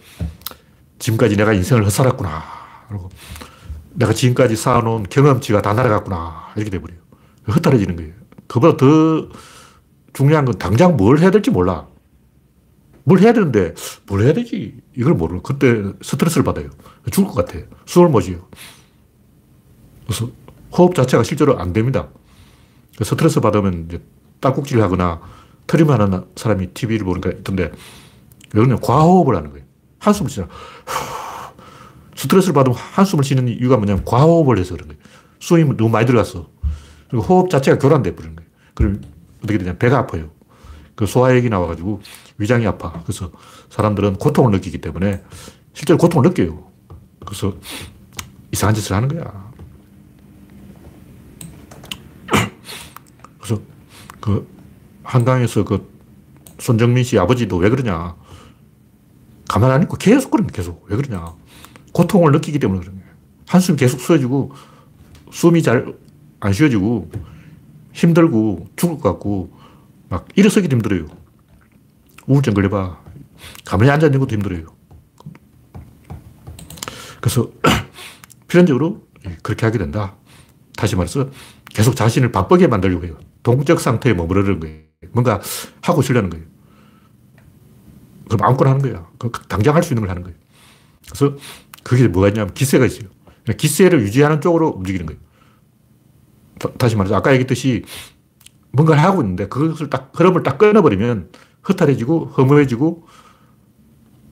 지금까지 0.99 1.37
내가 1.37 1.53
인생을 1.53 1.85
헛살았구나. 1.85 2.54
그리고 2.87 3.09
내가 3.93 4.13
지금까지 4.13 4.55
쌓아놓은 4.55 5.03
경험치가 5.03 5.61
다 5.61 5.73
날아갔구나. 5.73 6.53
이렇게 6.55 6.69
돼버려요. 6.69 6.99
흩어져지는 7.45 7.95
거예요. 7.95 8.13
그보다 8.47 8.77
더 8.77 9.29
중요한 10.13 10.45
건 10.45 10.57
당장 10.57 10.97
뭘 10.97 11.19
해야 11.19 11.31
될지 11.31 11.49
몰라. 11.49 11.87
뭘 13.03 13.19
해야 13.19 13.33
되는데 13.33 13.73
뭘 14.07 14.21
해야 14.21 14.33
되지? 14.33 14.81
이걸 14.95 15.13
모르는 15.13 15.43
그때 15.43 15.83
스트레스를 16.01 16.43
받아요. 16.43 16.69
죽을 17.11 17.31
것 17.31 17.45
같아. 17.45 17.59
숨을 17.85 18.09
못 18.09 18.21
쉬어. 18.21 18.47
그래서 20.05 20.29
호흡 20.71 20.95
자체가 20.95 21.23
실제로 21.23 21.59
안 21.59 21.71
됩니다. 21.71 22.09
스트레스 23.01 23.39
받으면 23.39 23.85
이제 23.87 24.01
딸꾹질을 24.39 24.81
하거나 24.81 25.21
트림 25.67 25.89
하는 25.89 26.25
사람이 26.35 26.73
TV를 26.73 27.05
보니까 27.05 27.29
있던데 27.31 27.71
왜그러 28.53 28.79
과호흡을 28.79 29.35
하는 29.35 29.51
거예요. 29.51 29.65
한숨을 29.99 30.29
쉬잖아. 30.29 30.49
스트레스를 32.15 32.53
받으면 32.53 32.77
한숨을 32.77 33.23
쉬는 33.23 33.47
이유가 33.49 33.77
뭐냐면 33.77 34.03
과호흡을 34.05 34.57
해서 34.57 34.75
그런 34.75 34.89
거예요. 34.89 35.01
숨이 35.39 35.63
너무 35.77 35.89
많이 35.89 36.05
들어갔어. 36.05 36.49
그리고 37.09 37.23
호흡 37.23 37.49
자체가 37.49 37.77
교란돼 37.77 38.15
버리는 38.15 38.35
거예요. 38.35 38.49
그럼 38.73 39.01
어떻게 39.43 39.57
되냐 39.57 39.77
배가 39.77 39.99
아파요. 39.99 40.29
그 40.95 41.05
소화액이 41.05 41.49
나와가지고 41.49 42.01
위장이 42.37 42.65
아파. 42.65 43.03
그래서 43.03 43.31
사람들은 43.69 44.15
고통을 44.15 44.51
느끼기 44.51 44.79
때문에 44.79 45.23
실제로 45.73 45.97
고통을 45.97 46.29
느껴요. 46.29 46.71
그래서 47.25 47.53
이상한 48.51 48.73
짓을 48.75 48.95
하는 48.95 49.09
거야. 49.09 49.51
그래서 53.39 53.61
그 54.21 54.47
한강에서 55.03 55.65
그 55.65 55.93
손정민 56.59 57.03
씨 57.03 57.19
아버지도 57.19 57.57
왜 57.57 57.69
그러냐. 57.69 58.15
가만 59.47 59.69
안 59.71 59.83
있고 59.83 59.97
계속 59.97 60.31
그러는 60.31 60.49
계속. 60.51 60.85
왜 60.89 60.95
그러냐. 60.95 61.35
고통을 61.95 62.33
느끼기 62.33 62.59
때문에 62.59 62.81
그런 62.81 62.95
거예요. 62.95 63.09
한숨 63.47 63.77
계속 63.77 64.01
쉬어지고 64.01 64.51
숨이 65.31 65.63
잘 65.63 65.95
안 66.41 66.53
쉬어지고 66.53 67.09
힘들고 67.93 68.67
죽을 68.75 68.97
것 68.99 69.09
같고 69.13 69.51
막 70.09 70.27
일어서기도 70.35 70.75
힘들어요. 70.75 71.07
우울증 72.27 72.53
걸려봐. 72.53 73.01
가만히 73.65 73.89
앉아있는 73.89 74.19
것도 74.19 74.33
힘들어요. 74.35 74.65
그래서 77.19 77.49
필연적으로 78.47 79.07
그렇게 79.41 79.65
하게 79.65 79.79
된다. 79.79 80.15
다시 80.77 80.95
말해서 80.95 81.29
계속 81.73 81.95
자신을 81.95 82.31
바쁘게 82.31 82.67
만들려고 82.67 83.05
해요. 83.05 83.17
동적 83.41 83.79
상태에 83.79 84.13
머무르는 84.13 84.59
거예요. 84.59 84.83
뭔가 85.11 85.41
하고 85.81 86.01
싶려는 86.03 86.29
거예요. 86.29 86.45
그럼 88.29 88.43
아무거나 88.43 88.71
하는 88.71 88.81
거야. 88.81 89.07
당장 89.47 89.73
할 89.75 89.81
수 89.83 89.93
있는 89.93 90.01
걸 90.01 90.09
하는 90.09 90.21
거예요. 90.21 90.37
그래서 91.07 91.35
그게 91.85 92.09
뭐가 92.09 92.29
있냐면 92.29 92.53
기세가 92.55 92.87
있어요. 92.87 93.09
기세를 93.57 94.01
유지하는 94.03 94.41
쪽으로 94.41 94.69
움직이는 94.71 95.07
거예요. 95.07 95.21
다 96.79 96.89
시 96.89 96.95
말해서 96.97 97.15
아까 97.15 97.31
얘기했듯이 97.33 97.83
뭔가를 98.73 99.03
하고 99.03 99.21
있는데 99.21 99.47
그것을 99.47 99.89
딱, 99.89 100.11
흐름을 100.15 100.43
딱 100.43 100.57
끊어버리면 100.57 101.31
허탈해지고 101.69 102.27
허무해지고 102.37 103.07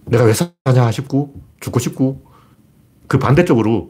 내가 0.06 0.26
왜 0.26 0.34
사냐 0.34 0.92
싶고 0.92 1.36
죽고 1.62 1.80
싶고 1.80 2.26
그 3.08 3.20
반대쪽으로 3.20 3.90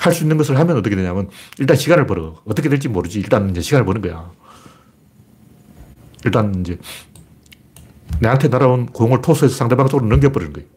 할 0.00 0.12
수 0.12 0.22
있는 0.24 0.36
것을 0.36 0.58
하면 0.58 0.76
어떻게 0.76 0.96
되냐면 0.96 1.30
일단 1.58 1.76
시간을 1.76 2.06
벌어. 2.06 2.42
어떻게 2.44 2.68
될지 2.68 2.88
모르지. 2.88 3.20
일단 3.20 3.50
이제 3.50 3.60
시간을 3.62 3.86
버는 3.86 4.02
거야. 4.02 4.32
일단 6.24 6.60
이제 6.60 6.78
내한테 8.20 8.48
날아온 8.48 8.86
공을 8.86 9.20
토스해서 9.22 9.54
상대방 9.56 9.88
쪽으로 9.88 10.08
넘겨버리는 10.08 10.52
거예요. 10.52 10.68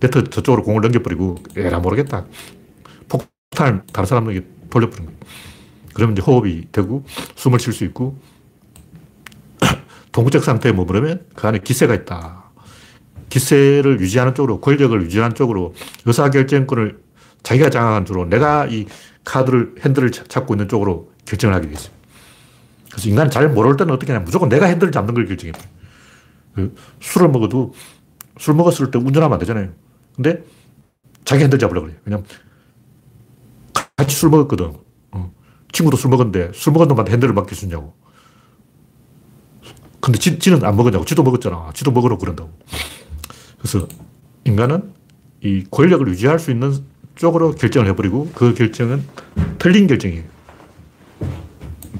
네트 0.00 0.24
저쪽으로 0.30 0.62
공을 0.62 0.82
넘겨버리고 0.82 1.38
에라 1.56 1.78
모르겠다. 1.78 2.24
폭탄을 3.08 3.82
다른 3.92 4.06
사람에게 4.06 4.44
돌려버리는 4.70 5.06
거예요. 5.06 5.20
그러면 5.94 6.16
이제 6.16 6.22
호흡이 6.22 6.68
되고 6.72 7.04
숨을 7.36 7.58
쉴 7.58 7.72
수 7.72 7.84
있고 7.84 8.18
동적 10.12 10.42
상태에 10.42 10.72
머무르면 10.72 11.26
그 11.34 11.46
안에 11.46 11.58
기세가 11.58 11.94
있다. 11.94 12.50
기세를 13.28 14.00
유지하는 14.00 14.34
쪽으로, 14.34 14.60
권력을 14.60 15.00
유지하는 15.02 15.34
쪽으로 15.36 15.74
의사결정권을 16.04 16.98
자기가 17.42 17.70
장악한 17.70 18.04
쪽으로 18.04 18.26
내가 18.26 18.66
이 18.66 18.86
카드를, 19.24 19.76
핸들을 19.84 20.10
잡고 20.10 20.54
있는 20.54 20.68
쪽으로 20.68 21.12
결정을 21.26 21.54
하게 21.54 21.68
되겠어요. 21.68 21.92
그래서 22.90 23.08
인간이 23.08 23.30
잘 23.30 23.48
모를 23.48 23.76
때는 23.76 23.94
어떻게 23.94 24.12
하냐 24.12 24.24
무조건 24.24 24.48
내가 24.48 24.66
핸들을 24.66 24.92
잡는 24.92 25.14
걸 25.14 25.26
결정해. 25.26 25.52
그 26.54 26.74
술을 27.00 27.28
먹어도 27.28 27.72
술 28.38 28.54
먹었을 28.54 28.90
때 28.90 28.98
운전하면 28.98 29.34
안 29.34 29.38
되잖아요. 29.38 29.70
근데 30.16 30.44
자기 31.24 31.42
핸들 31.42 31.58
잡으려고 31.58 31.86
그래요. 31.86 32.00
왜냐면 32.04 32.26
같이 33.96 34.16
술 34.16 34.30
먹었거든. 34.30 34.74
어. 35.12 35.32
친구도 35.72 35.96
술 35.96 36.10
먹었는데 36.10 36.52
술 36.54 36.72
먹은 36.72 36.88
놈한테 36.88 37.12
핸들을 37.12 37.32
맡길 37.34 37.56
수 37.56 37.64
있냐고. 37.66 37.94
근데 40.00 40.18
지, 40.18 40.38
지는 40.38 40.64
안 40.64 40.76
먹었냐고. 40.76 41.04
지도 41.04 41.22
먹었잖아. 41.22 41.70
지도 41.74 41.90
먹으라고 41.90 42.18
그런다고. 42.18 42.50
그래서 43.58 43.86
인간은 44.44 44.92
이 45.42 45.64
권력을 45.70 46.06
유지할 46.08 46.38
수 46.38 46.50
있는 46.50 46.84
쪽으로 47.16 47.54
결정을 47.54 47.88
해버리고 47.90 48.30
그 48.34 48.54
결정은 48.54 49.04
틀린 49.58 49.86
결정이에요. 49.86 50.24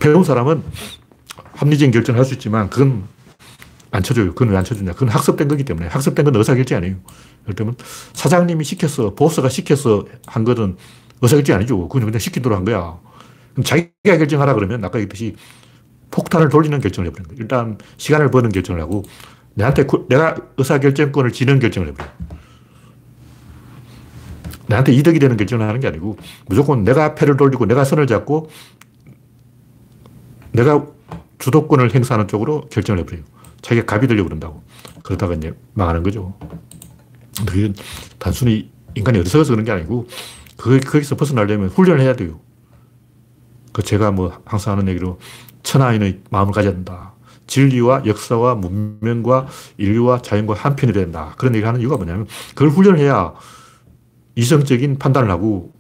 배운 0.01 0.25
사람은 0.25 0.63
합리적인 1.53 1.91
결정을 1.93 2.19
할 2.19 2.25
수 2.25 2.33
있지만 2.35 2.71
그건 2.71 3.05
안 3.93 4.03
쳐줘요. 4.03 4.29
그건 4.35 4.51
왜 4.51 4.57
안 4.57 4.65
쳐주냐. 4.65 4.93
그건 4.93 5.09
학습된 5.09 5.49
거기 5.49 5.65
때문에. 5.65 5.89
학습된 5.89 6.25
건 6.25 6.37
의사결정 6.37 6.79
아니에요. 6.79 6.97
들면 7.57 7.77
사장님이 8.13 8.65
시켜서, 8.65 9.15
보스가 9.15 9.49
시켜서 9.49 10.05
한 10.27 10.45
거는 10.45 10.77
의사결정 11.23 11.57
아니죠. 11.57 11.89
그건 11.89 12.07
그냥 12.07 12.19
시킨 12.19 12.43
대로 12.43 12.57
한 12.57 12.65
거야. 12.65 12.99
그럼 13.53 13.65
자기가 13.65 14.17
결정하라 14.19 14.55
그러면 14.55 14.85
아까 14.85 14.99
얘기했듯이 14.99 15.35
폭탄을 16.11 16.49
돌리는 16.49 16.81
결정을 16.81 17.09
해버린 17.09 17.29
거예요. 17.29 17.41
일단 17.41 17.79
시간을 17.97 18.31
버는 18.31 18.51
결정을 18.51 18.81
하고 18.81 19.03
내한테 19.55 19.87
내가 20.09 20.37
의사결정권을 20.57 21.33
지는 21.33 21.59
결정을 21.59 21.89
해버려. 21.89 22.09
나한테 24.67 24.93
이득이 24.93 25.19
되는 25.19 25.37
결정을 25.37 25.67
하는 25.67 25.81
게 25.81 25.89
아니고 25.89 26.17
무조건 26.47 26.85
내가 26.85 27.17
패를 27.17 27.37
돌리고 27.37 27.67
내가 27.67 27.85
선을 27.85 28.07
잡고 28.07 28.51
내가 30.53 30.87
주도권을 31.39 31.93
행사하는 31.93 32.29
쪽으로 32.29 32.63
결정을 32.71 33.01
해버려요. 33.01 33.25
자기가 33.63 33.87
갑이 33.87 34.07
되려고 34.07 34.29
그런다고. 34.29 34.63
그러다가 35.03 35.35
이제 35.35 35.55
망하는 35.75 36.03
거죠. 36.03 36.35
그게 37.47 37.73
단순히 38.19 38.71
인간이 38.95 39.19
어리석어서 39.19 39.53
그런 39.53 39.65
게 39.65 39.73
아니고 39.73 40.07
그, 40.57 40.79
거기서 40.81 41.17
벗어나려면 41.17 41.69
훈련을 41.69 42.01
해야 42.01 42.15
돼요. 42.15 42.41
그 43.73 43.83
제가 43.83 44.11
뭐 44.11 44.41
항상 44.45 44.73
하는 44.77 44.89
얘기로 44.89 45.19
천하인의 45.63 46.23
마음을 46.31 46.53
가져야 46.53 46.73
된다. 46.73 47.15
진리와 47.47 48.03
역사와 48.07 48.55
문명과 48.57 49.49
인류와 49.77 50.23
자연과 50.23 50.55
한편이 50.55 50.93
된다. 50.93 51.35
그런 51.39 51.55
얘기를 51.55 51.69
하는 51.69 51.81
이유가 51.81 51.97
뭐냐면 51.97 52.27
그걸 52.51 52.69
훈련을 52.69 52.99
해야 52.99 53.35
이성적인 54.37 54.99
판단을 54.99 55.31
하고 55.31 55.73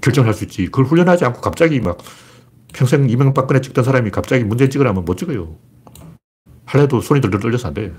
결정을 0.00 0.28
할 0.28 0.34
수 0.34 0.44
있지. 0.44 0.66
그걸 0.66 0.84
훈련하지 0.86 1.24
않고 1.24 1.40
갑자기 1.40 1.80
막 1.80 1.98
평생 2.72 3.08
이명박근혜 3.08 3.60
찍던 3.60 3.84
사람이 3.84 4.10
갑자기 4.10 4.44
문제 4.44 4.68
찍으라면 4.68 5.04
못 5.04 5.16
찍어요. 5.16 5.56
할래도 6.66 7.00
손이 7.00 7.22
들들 7.22 7.40
떨려서 7.40 7.68
안 7.68 7.74
돼. 7.74 7.92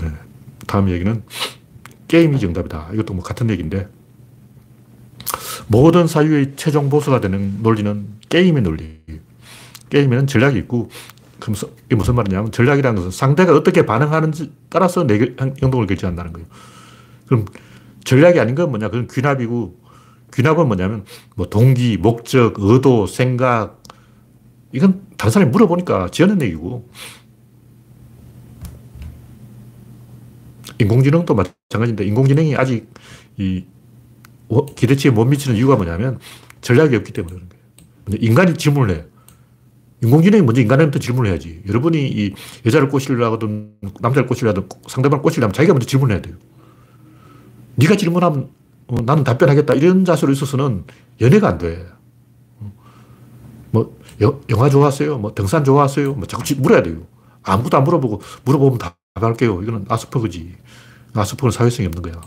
네. 0.00 0.10
다음 0.66 0.88
얘기는 0.90 1.22
게임이 2.06 2.38
정답이다. 2.38 2.90
이것도 2.92 3.14
뭐 3.14 3.24
같은 3.24 3.50
얘기인데 3.50 3.88
모든 5.66 6.06
사유의 6.06 6.52
최종 6.56 6.88
보수가 6.88 7.20
되는 7.20 7.62
논리는 7.62 8.06
게임의 8.28 8.62
논리. 8.62 9.00
게임에는 9.88 10.26
전략이 10.26 10.58
있고, 10.60 10.90
그럼 11.40 11.56
이게 11.86 11.96
무슨 11.96 12.14
말이냐면 12.14 12.50
전략이라는 12.50 12.96
것은 12.96 13.10
상대가 13.10 13.54
어떻게 13.54 13.86
반응하는지 13.86 14.52
따라서 14.68 15.06
내 15.06 15.34
행동을 15.62 15.86
결정한다는 15.86 16.32
거예요. 16.32 16.48
그럼 17.26 17.46
전략이 18.04 18.38
아닌 18.40 18.54
건 18.54 18.70
뭐냐? 18.70 18.88
그건 18.88 19.08
귀납이고, 19.08 19.85
귀납은 20.36 20.66
뭐냐면 20.66 21.04
뭐 21.34 21.48
동기, 21.48 21.96
목적, 21.96 22.56
의도, 22.58 23.06
생각, 23.06 23.82
이건 24.72 25.06
다른 25.16 25.32
사람이 25.32 25.50
물어보니까 25.50 26.10
지어낸 26.10 26.40
얘기고, 26.42 26.88
인공지능도 30.78 31.34
마찬가지인데, 31.34 32.04
인공지능이 32.04 32.54
아직 32.56 32.92
이 33.38 33.64
기대치에 34.76 35.10
못 35.10 35.24
미치는 35.24 35.56
이유가 35.56 35.76
뭐냐면 35.76 36.18
전략이 36.60 36.94
없기 36.96 37.12
때문에 37.12 37.34
그런 37.34 37.48
거예요. 37.48 38.20
인간이 38.20 38.54
질문을 38.54 38.94
해. 38.94 39.04
인공지능이 40.02 40.42
먼저 40.42 40.60
인간한테 40.60 40.98
질문을 40.98 41.30
해야지. 41.30 41.62
여러분이 41.66 42.08
이 42.08 42.34
여자를 42.66 42.90
꼬시려거든 42.90 43.72
남자를 44.00 44.26
꼬시려든 44.28 44.68
상대방을 44.86 45.22
꼬시려면 45.22 45.54
자기가 45.54 45.72
먼저 45.72 45.86
질문을 45.86 46.14
해야 46.14 46.22
돼요. 46.22 46.34
네가 47.76 47.96
질문하면 47.96 48.50
어, 48.88 49.00
나는 49.02 49.24
답변하겠다. 49.24 49.74
이런 49.74 50.04
자세로 50.04 50.32
있어서는 50.32 50.84
연애가 51.20 51.48
안 51.48 51.58
돼. 51.58 51.86
뭐 53.70 53.98
여, 54.22 54.40
영화 54.48 54.70
좋아하세요? 54.70 55.18
뭐 55.18 55.34
등산 55.34 55.64
좋아하세요? 55.64 56.14
뭐 56.14 56.26
자꾸 56.26 56.42
물어야 56.58 56.82
돼요. 56.82 57.06
아무것도 57.42 57.76
안 57.76 57.84
물어보고 57.84 58.20
물어보면 58.44 58.78
답할게요. 59.14 59.62
이거는 59.62 59.86
아스퍼그지. 59.88 60.56
아스퍼그는 61.14 61.50
사회성이 61.50 61.86
없는 61.88 62.02
거야. 62.02 62.20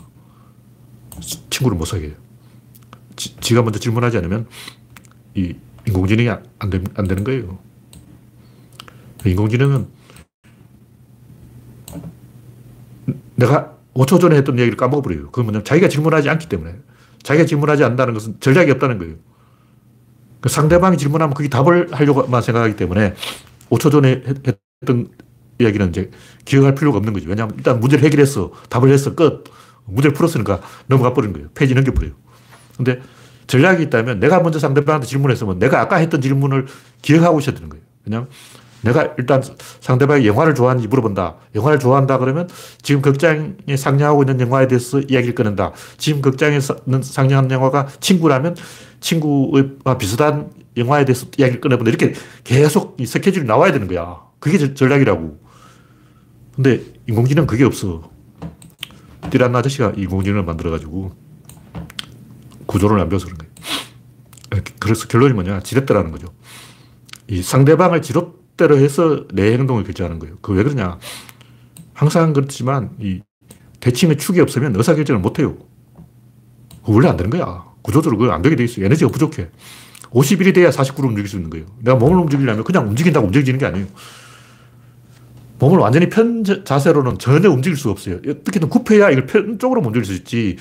친구를 1.50 1.76
못 1.76 1.84
사귀어요. 1.84 2.12
지, 3.16 3.54
가 3.54 3.62
먼저 3.62 3.78
질문하지 3.78 4.16
않으면 4.18 4.46
이 5.34 5.54
인공지능이 5.86 6.28
안, 6.28 6.70
되, 6.70 6.82
안 6.94 7.06
되는 7.06 7.24
거예요. 7.24 7.58
인공지능은 9.24 9.88
내가 13.36 13.76
5초 13.94 14.20
전에 14.20 14.36
했던 14.36 14.58
얘기를 14.58 14.76
까먹어버려요. 14.76 15.26
그건 15.26 15.46
뭐냐면 15.46 15.64
자기가 15.64 15.88
질문하지 15.88 16.28
않기 16.30 16.48
때문에. 16.48 16.76
자기가 17.22 17.46
질문하지 17.46 17.84
않는다는 17.84 18.14
것은 18.14 18.36
전략이 18.40 18.70
없다는 18.72 18.98
거예요. 18.98 19.14
그 20.40 20.48
상대방이 20.48 20.96
질문하면 20.96 21.34
그게 21.34 21.48
답을 21.48 21.88
하려고만 21.92 22.40
생각하기 22.40 22.76
때문에 22.76 23.14
5초 23.68 23.90
전에 23.90 24.22
했던 24.82 25.08
이야기는 25.58 25.90
이제 25.90 26.10
기억할 26.44 26.74
필요가 26.74 26.98
없는 26.98 27.12
거죠. 27.12 27.28
왜냐하면 27.28 27.54
일단 27.56 27.80
문제를 27.80 28.04
해결했어. 28.04 28.52
답을 28.70 28.90
했어. 28.90 29.14
끝. 29.14 29.44
문제를 29.84 30.14
풀었으니까 30.14 30.60
넘어가 30.86 31.12
버린 31.12 31.32
거예요. 31.32 31.48
페이지 31.54 31.74
넘겨버려요. 31.74 32.12
근데 32.76 33.00
전략이 33.46 33.82
있다면 33.84 34.20
내가 34.20 34.40
먼저 34.40 34.58
상대방한테 34.58 35.06
질문했으면 35.06 35.58
내가 35.58 35.80
아까 35.80 35.96
했던 35.96 36.20
질문을 36.20 36.66
기억하고 37.02 37.40
있어야 37.40 37.54
되는 37.54 37.68
거예요. 37.68 37.84
왜냐하면 38.06 38.30
내가 38.82 39.14
일단 39.18 39.42
상대방이 39.80 40.26
영화를 40.26 40.54
좋아하는지 40.54 40.88
물어본다. 40.88 41.36
영화를 41.54 41.78
좋아한다 41.78 42.18
그러면 42.18 42.48
지금 42.82 43.02
극장에 43.02 43.76
상영하고 43.76 44.22
있는 44.22 44.40
영화에 44.40 44.68
대해서 44.68 45.00
이야기를 45.00 45.34
꺼낸다. 45.34 45.72
지금 45.98 46.22
극장에 46.22 46.58
상영하는 46.60 47.50
영화가 47.50 47.88
친구라면 48.00 48.56
친구와 49.00 49.98
비슷한 49.98 50.50
영화에 50.76 51.04
대해서 51.04 51.26
이야기를 51.36 51.60
꺼내본다. 51.60 51.90
이렇게 51.90 52.14
계속 52.44 52.96
이 53.00 53.06
스케줄이 53.06 53.44
나와야 53.44 53.72
되는 53.72 53.86
거야. 53.86 54.20
그게 54.38 54.72
전략이라고. 54.72 55.38
근데 56.54 56.82
인공지능 57.06 57.46
그게 57.46 57.64
없어. 57.64 58.10
띠란 59.30 59.54
아저씨가 59.54 59.92
인공지능을 59.96 60.44
만들어가지고 60.44 61.12
구조를 62.66 62.98
안 63.00 63.08
배워서 63.08 63.26
그런 63.26 63.38
거예요. 63.38 63.50
그래서 64.78 65.06
결론이 65.06 65.34
뭐냐. 65.34 65.60
지렛대라는 65.60 66.10
거죠. 66.12 66.28
이 67.28 67.42
상대방을 67.42 68.02
지렛 68.02 68.39
대로 68.60 68.76
해서 68.78 69.24
내 69.32 69.52
행동을 69.54 69.84
결정하는 69.84 70.18
거예요. 70.18 70.36
그 70.42 70.52
왜 70.52 70.62
그러냐. 70.62 70.98
항상 71.94 72.32
그렇지만 72.34 72.90
이 73.00 73.20
대칭의 73.80 74.18
축이 74.18 74.40
없으면 74.40 74.76
의사결정을 74.76 75.20
못 75.20 75.38
해요. 75.38 75.56
원래 76.84 77.08
안 77.08 77.16
되는 77.16 77.30
거야. 77.30 77.64
구조적으로 77.82 78.18
그걸 78.18 78.34
안 78.34 78.42
되게 78.42 78.56
돼 78.56 78.64
있어. 78.64 78.82
에너지가 78.82 79.10
부족해. 79.10 79.48
51이 80.10 80.54
돼야 80.54 80.70
49로 80.70 81.04
움직일 81.04 81.28
수 81.28 81.36
있는 81.36 81.50
거예요. 81.50 81.66
내가 81.78 81.96
몸을 81.96 82.18
움직이려면 82.18 82.64
그냥 82.64 82.88
움직인다고 82.88 83.26
움직이는 83.26 83.58
게 83.58 83.66
아니에요. 83.66 83.86
몸을 85.58 85.78
완전히 85.78 86.08
편 86.08 86.42
자세로는 86.64 87.18
전혀 87.18 87.50
움직일 87.50 87.76
수가 87.76 87.92
없어요. 87.92 88.16
어떻게든 88.16 88.68
굽혀야 88.68 89.10
이걸 89.10 89.26
편 89.26 89.58
쪽으로 89.58 89.80
움직일 89.82 90.04
수 90.04 90.14
있지. 90.14 90.56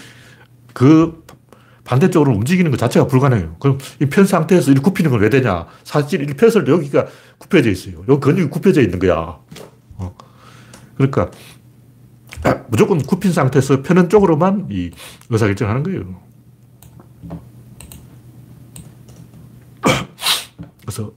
그 0.73 1.18
반대쪽으로 1.89 2.31
움직이는 2.33 2.69
것 2.69 2.77
자체가 2.77 3.07
불가능해요. 3.07 3.55
그럼 3.59 3.79
이 3.99 4.05
편 4.05 4.25
상태에서 4.25 4.69
이렇게 4.71 4.83
굽히는 4.83 5.09
건 5.09 5.19
왜 5.21 5.29
되냐? 5.29 5.65
사실 5.83 6.21
이때 6.21 6.47
여기가 6.47 7.07
굽혀져 7.39 7.71
있어요. 7.71 8.03
여기 8.07 8.19
근육이 8.21 8.49
굽혀져 8.51 8.81
있는 8.81 8.99
거야. 8.99 9.39
어. 9.97 10.15
그러니까 10.95 11.31
아, 12.43 12.63
무조건 12.69 12.99
굽힌 13.01 13.33
상태에서 13.33 13.81
펴는 13.81 14.07
쪽으로만 14.09 14.67
이 14.69 14.91
의사결정을 15.29 15.69
하는 15.73 15.83
거예요. 15.83 16.21
그래서 20.81 21.11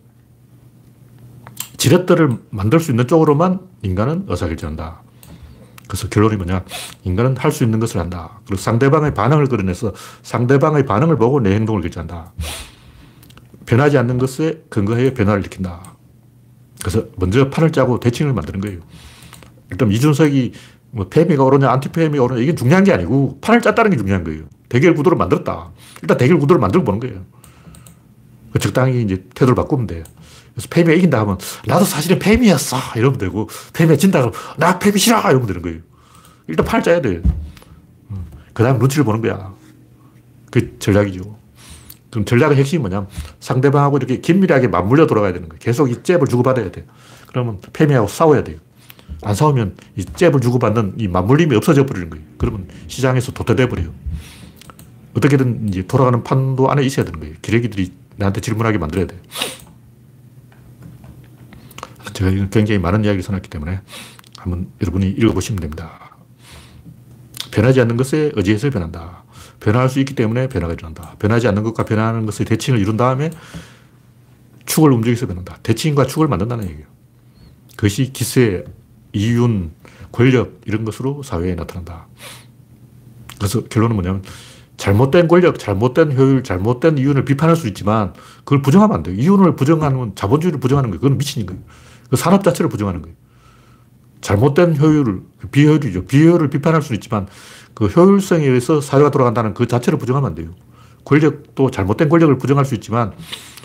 지렛대를 1.76 2.30
만들 2.50 2.80
수 2.80 2.92
있는 2.92 3.06
쪽으로만 3.06 3.60
인간은 3.82 4.24
의사결정한다. 4.28 5.02
그래서 5.92 6.08
결론이 6.08 6.36
뭐냐. 6.36 6.64
인간은 7.04 7.36
할 7.36 7.52
수 7.52 7.64
있는 7.64 7.78
것을 7.78 8.00
한다. 8.00 8.40
그리고 8.46 8.62
상대방의 8.62 9.12
반응을 9.12 9.46
끌어내서 9.46 9.92
상대방의 10.22 10.86
반응을 10.86 11.18
보고 11.18 11.38
내 11.38 11.54
행동을 11.54 11.82
결정한다. 11.82 12.32
변하지 13.66 13.98
않는 13.98 14.16
것에 14.16 14.62
근거해 14.70 15.12
변화를 15.12 15.42
일으킨다. 15.42 15.82
그래서 16.80 17.04
먼저 17.16 17.50
판을 17.50 17.72
짜고 17.72 18.00
대칭을 18.00 18.32
만드는 18.32 18.62
거예요. 18.62 18.80
일단 19.70 19.92
이준석이 19.92 20.52
뭐 20.92 21.08
페미가 21.10 21.44
오르냐 21.44 21.70
안티페미가 21.70 22.24
오르냐 22.24 22.40
이게 22.40 22.54
중요한 22.54 22.84
게 22.84 22.92
아니고 22.94 23.38
판을 23.42 23.60
짰다는 23.60 23.90
게 23.90 23.98
중요한 23.98 24.24
거예요. 24.24 24.44
대결 24.70 24.94
구도를 24.94 25.18
만들었다. 25.18 25.72
일단 26.00 26.16
대결 26.16 26.38
구도를 26.38 26.58
만들어 26.58 26.82
보는 26.84 27.00
거예요. 27.00 27.20
그 28.50 28.58
적당히 28.58 29.02
이제 29.02 29.24
태도를 29.34 29.54
바꾸면 29.56 29.86
돼요. 29.88 30.04
그래서 30.54 30.68
페미가 30.68 30.92
이긴다 30.92 31.20
하면 31.20 31.38
나도 31.66 31.84
사실은 31.84 32.18
페미였어 32.18 32.76
이러면 32.96 33.18
되고 33.18 33.48
페미가 33.72 33.96
진다 33.96 34.20
그러면 34.20 34.38
나 34.58 34.78
페미 34.78 34.98
싫어 34.98 35.20
이러면 35.20 35.46
되는 35.46 35.62
거예요. 35.62 35.78
일단 36.48 36.66
팔 36.66 36.82
짜야 36.82 37.00
돼. 37.00 37.22
음. 38.10 38.26
그 38.52 38.62
다음 38.62 38.78
눈치를 38.78 39.04
보는 39.04 39.22
거야. 39.22 39.54
그 40.50 40.78
전략이죠. 40.78 41.38
그럼 42.10 42.26
전략의 42.26 42.58
핵심이 42.58 42.80
뭐냐면 42.80 43.08
상대방하고 43.40 43.96
이렇게 43.96 44.20
긴밀하게 44.20 44.68
맞물려 44.68 45.06
돌아가야 45.06 45.32
되는 45.32 45.48
거예요. 45.48 45.58
계속 45.58 45.90
이 45.90 46.02
잽을 46.02 46.26
주고받아야 46.26 46.70
돼. 46.70 46.84
그러면 47.26 47.58
페미하고 47.72 48.06
싸워야 48.06 48.44
돼요. 48.44 48.58
안 49.22 49.34
싸우면 49.34 49.76
이 49.96 50.04
잽을 50.04 50.40
주고받는 50.40 50.94
이 50.98 51.08
맞물림이 51.08 51.56
없어져 51.56 51.86
버리는 51.86 52.10
거예요. 52.10 52.24
그러면 52.36 52.68
시장에서 52.88 53.32
도태돼 53.32 53.68
버려요. 53.68 53.94
어떻게든 55.14 55.68
이제 55.68 55.86
돌아가는 55.86 56.22
판도 56.22 56.70
안에 56.70 56.82
있어야 56.84 57.06
되는 57.06 57.18
거예요. 57.20 57.34
기레기들이 57.40 57.92
나한테 58.16 58.40
질문하게 58.42 58.76
만들어야 58.78 59.06
돼. 59.06 59.18
제가 62.12 62.30
굉장히 62.48 62.78
많은 62.78 63.04
이야기를 63.04 63.22
써놨기 63.22 63.48
때문에 63.48 63.80
한번 64.38 64.68
여러분이 64.80 65.08
읽어보시면 65.10 65.60
됩니다. 65.60 66.16
변하지 67.50 67.80
않는 67.82 67.96
것에 67.96 68.32
의지해서 68.34 68.70
변한다. 68.70 69.24
변할 69.60 69.88
수 69.88 70.00
있기 70.00 70.14
때문에 70.14 70.48
변화가 70.48 70.72
일어난다. 70.72 71.14
변하지 71.18 71.46
않는 71.48 71.62
것과 71.62 71.84
변하는 71.84 72.26
것의 72.26 72.46
대칭을 72.46 72.80
이룬 72.80 72.96
다음에 72.96 73.30
축을 74.66 74.90
움직여서 74.92 75.26
변한다. 75.26 75.58
대칭과 75.62 76.06
축을 76.06 76.28
만든다는 76.28 76.64
얘기예요. 76.64 76.86
그것이 77.76 78.12
기세, 78.12 78.64
이윤, 79.12 79.72
권력 80.10 80.60
이런 80.66 80.84
것으로 80.84 81.22
사회에 81.22 81.54
나타난다. 81.54 82.06
그래서 83.38 83.64
결론은 83.64 83.96
뭐냐면 83.96 84.22
잘못된 84.76 85.28
권력, 85.28 85.58
잘못된 85.58 86.16
효율, 86.16 86.42
잘못된 86.42 86.98
이윤을 86.98 87.24
비판할 87.24 87.54
수 87.54 87.68
있지만 87.68 88.14
그걸 88.38 88.62
부정하면 88.62 88.96
안 88.96 89.02
돼요. 89.02 89.14
이윤을 89.16 89.54
부정하는 89.56 90.14
자본주의를 90.14 90.58
부정하는 90.58 90.90
거예요. 90.90 91.00
그건 91.00 91.18
미친인 91.18 91.46
거예요. 91.46 91.62
그 92.12 92.16
산업 92.18 92.44
자체를 92.44 92.68
부정하는 92.68 93.00
거예요. 93.00 93.16
잘못된 94.20 94.76
효율을, 94.76 95.22
비효율이죠. 95.50 96.04
비효율을 96.04 96.50
비판할 96.50 96.82
수는 96.82 96.98
있지만 96.98 97.26
그 97.72 97.86
효율성에 97.86 98.44
의해서 98.44 98.82
사회가 98.82 99.10
돌아간다는 99.10 99.54
그 99.54 99.66
자체를 99.66 99.98
부정하면 99.98 100.28
안 100.28 100.34
돼요. 100.34 100.50
권력도 101.06 101.70
잘못된 101.70 102.10
권력을 102.10 102.36
부정할 102.36 102.66
수 102.66 102.74
있지만 102.74 103.14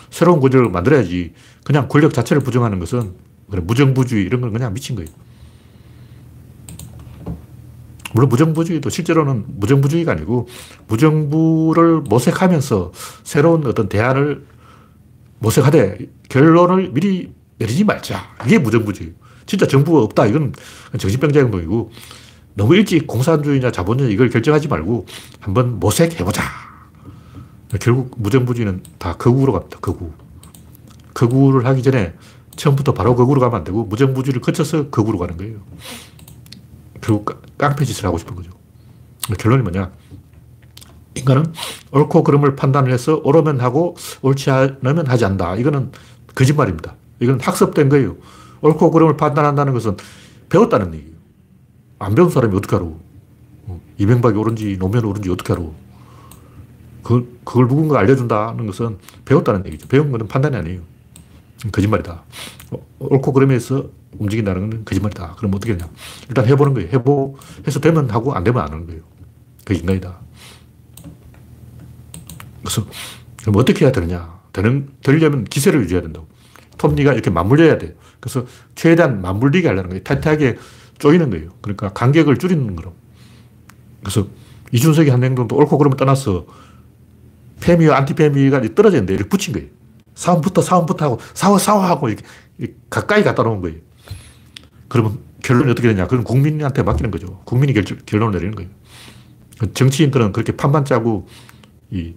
새로운 0.10 0.40
권력을 0.40 0.70
만들어야지 0.70 1.34
그냥 1.66 1.90
권력 1.90 2.14
자체를 2.14 2.42
부정하는 2.42 2.80
것은 2.80 3.16
무정부주의 3.48 4.24
이런 4.24 4.40
건 4.40 4.54
그냥 4.54 4.74
미친 4.74 4.96
거예요. 4.96 5.10
물론 8.14 8.30
무정부주의도 8.30 8.90
실제로는 8.90 9.44
무정부주의가 9.58 10.14
아니고 10.14 10.48
무정부를 10.88 12.00
모색하면서 12.00 12.94
새로운 13.26 13.68
어떤 13.68 13.90
대안을 13.90 14.46
모색하되 15.40 15.98
결론을 16.30 16.92
미리 16.94 17.36
내리지 17.58 17.84
말자. 17.84 18.36
이게 18.46 18.60
무정부주의. 18.60 19.14
진짜 19.46 19.68
정부가 19.68 20.02
없다. 20.04 20.26
이건 20.28 20.54
정신병자 20.98 21.40
행동이고 21.40 21.92
너무 22.54 22.76
일찍 22.76 23.08
공산주의냐 23.08 23.72
자본주의 23.72 24.12
이걸 24.12 24.30
결정하지 24.30 24.68
말고 24.68 25.06
한번 25.40 25.80
모색해보자. 25.80 26.44
결국 27.80 28.16
무정부주의는 28.18 28.84
다 28.98 29.14
거구로 29.14 29.54
갑니다. 29.54 29.78
거구. 29.80 30.12
거구를 31.14 31.66
하기 31.66 31.84
전에 31.84 32.14
처음부터 32.56 32.94
바로 32.94 33.16
거구로 33.16 33.40
가면 33.40 33.58
안 33.58 33.64
되고 33.64 33.84
무정부주의를 33.84 34.42
거쳐서 34.42 34.90
거구로 34.90 35.18
가는 35.18 35.38
거예요. 35.38 35.60
결국 37.02 37.42
깡패 37.58 37.86
짓을 37.86 38.06
하고 38.06 38.18
싶은 38.18 38.36
거죠. 38.36 38.52
결론이 39.38 39.64
뭐냐. 39.64 39.92
인간은 41.16 41.54
옳고 41.92 42.24
그름을 42.24 42.56
판단을 42.56 42.92
해서 42.92 43.22
옳으면 43.24 43.60
하고 43.60 43.96
옳지 44.22 44.50
않으면 44.52 45.08
하지 45.08 45.26
않는다. 45.26 45.56
이거는 45.56 45.92
거짓말입니다. 46.36 46.96
이건 47.20 47.40
학습된 47.40 47.90
거예요. 47.90 48.16
옳고 48.62 48.92
그름을 48.92 49.18
판단한다는 49.18 49.74
것은 49.74 49.98
배웠다는 50.50 50.94
얘기예요. 50.94 51.18
안 52.00 52.16
배운 52.16 52.30
사람이 52.30 52.56
어떻게 52.56 52.76
알아? 52.76 52.86
어, 52.86 53.82
이명박이 53.98 54.38
옳은지 54.38 54.78
노무현이 54.78 55.08
옳은지 55.08 55.30
어떻게 55.30 55.54
알아? 55.54 55.64
그, 57.04 57.40
그걸 57.44 57.68
누군가 57.68 58.00
알려준다는 58.00 58.66
것은 58.68 58.98
배웠다는 59.26 59.66
얘기죠. 59.68 59.88
배운 59.88 60.12
것은 60.12 60.28
판단이 60.28 60.56
아니에요. 60.56 60.82
거짓말이다. 61.72 62.24
어, 62.72 62.86
옳고 63.00 63.34
그름에서 63.34 63.90
움직인다는 64.20 64.70
건 64.70 64.86
거짓말이다. 64.86 65.36
그럼 65.38 65.54
어떻게 65.56 65.74
하냐? 65.74 65.90
일단 66.28 66.46
해보는 66.46 66.74
거예요. 66.74 66.90
해보, 66.90 67.38
해서 67.66 67.80
되면 67.80 68.10
하고 68.10 68.34
안 68.34 68.44
되면 68.44 68.62
안 68.62 68.72
하는 68.72 68.86
거예요. 68.86 69.02
그 69.66 69.74
인간이다. 69.74 70.18
그래서 72.62 72.86
그럼 73.42 73.56
어떻게 73.56 73.86
해야 73.86 73.92
되느냐? 73.92 74.38
되는, 74.54 74.90
되려면 75.02 75.46
기세를 75.46 75.82
유지해야 75.82 76.02
된다고. 76.02 76.28
톱니가 76.78 77.14
이렇게 77.14 77.30
맞물려야 77.30 77.78
돼요. 77.78 77.92
그래서 78.20 78.46
최대한 78.76 79.22
맞물리게 79.22 79.68
하려는 79.68 79.90
거예요. 79.90 80.04
타이트하게 80.04 80.58
조이는 80.98 81.30
거예요. 81.30 81.50
그러니까 81.62 81.90
간격을 81.90 82.38
줄이는 82.38 82.76
거로. 82.76 82.94
그래서 84.02 84.28
이준석이 84.72 85.10
한 85.10 85.24
행동도 85.24 85.56
옳고 85.56 85.78
그러면 85.78 85.98
떠나서 85.98 86.46
페미와 87.62 87.98
안티페미가 87.98 88.62
떨어져 88.76 88.98
있는데 88.98 89.14
이렇게 89.14 89.30
붙인 89.30 89.54
거예요. 89.54 89.68
싸움부터 90.16 90.62
싸움부터 90.62 91.06
하고 91.06 91.20
싸워 91.34 91.58
싸워 91.58 91.84
하고 91.84 92.10
이렇게 92.10 92.26
가까이 92.90 93.24
갖다 93.24 93.44
놓은 93.44 93.62
거예요. 93.62 93.78
그러면 94.88 95.20
결론이 95.44 95.72
어떻게 95.72 95.88
되냐? 95.90 96.08
그건 96.08 96.24
국민한테 96.24 96.84
맡기는 96.84 97.12
거죠. 97.12 97.42
국민이 97.46 97.74
결, 97.74 97.84
결론을 97.84 98.34
내리는 98.34 98.56
거예요. 98.56 98.70
정치인들은 99.74 100.32
그렇게 100.34 100.56
판만 100.56 100.86
짜고 100.86 101.28
이 101.92 102.16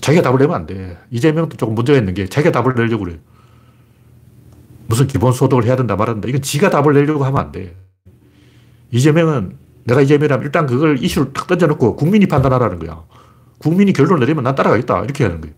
자기가 0.00 0.22
답을 0.22 0.38
내면 0.38 0.56
안 0.56 0.66
돼. 0.66 0.98
이재명도 1.10 1.56
조금 1.56 1.74
문제가 1.74 1.98
있는 1.98 2.14
게 2.14 2.26
자기가 2.26 2.52
답을 2.52 2.74
내려고 2.74 3.04
그래요. 3.04 3.18
무슨 4.92 5.06
기본소득을 5.06 5.64
해야 5.64 5.74
된다 5.74 5.96
말한다. 5.96 6.28
이건 6.28 6.42
지가 6.42 6.68
답을 6.68 6.92
내려고 6.92 7.24
하면 7.24 7.40
안 7.40 7.50
돼. 7.50 7.74
이재명은 8.90 9.56
내가 9.84 10.02
이재명이라면 10.02 10.44
일단 10.44 10.66
그걸 10.66 11.02
이슈를 11.02 11.32
탁 11.32 11.46
던져놓고 11.46 11.96
국민이 11.96 12.26
판단하라는 12.26 12.78
거야. 12.78 13.02
국민이 13.56 13.94
결론을 13.94 14.20
내리면 14.20 14.44
난 14.44 14.54
따라가겠다. 14.54 15.02
이렇게 15.04 15.24
하는 15.24 15.40
거예요. 15.40 15.54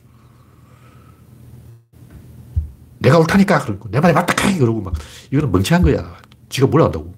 내가 2.99 3.19
옳다니까. 3.19 3.59
그러고 3.65 3.91
내 3.91 3.99
말이 3.99 4.15
맞다. 4.15 4.35
그러고 4.57 4.81
막 4.81 4.95
이거는 5.33 5.51
멍청한 5.51 5.83
거야. 5.83 6.17
지가 6.49 6.69
뭘 6.69 6.83
안다고. 6.83 7.13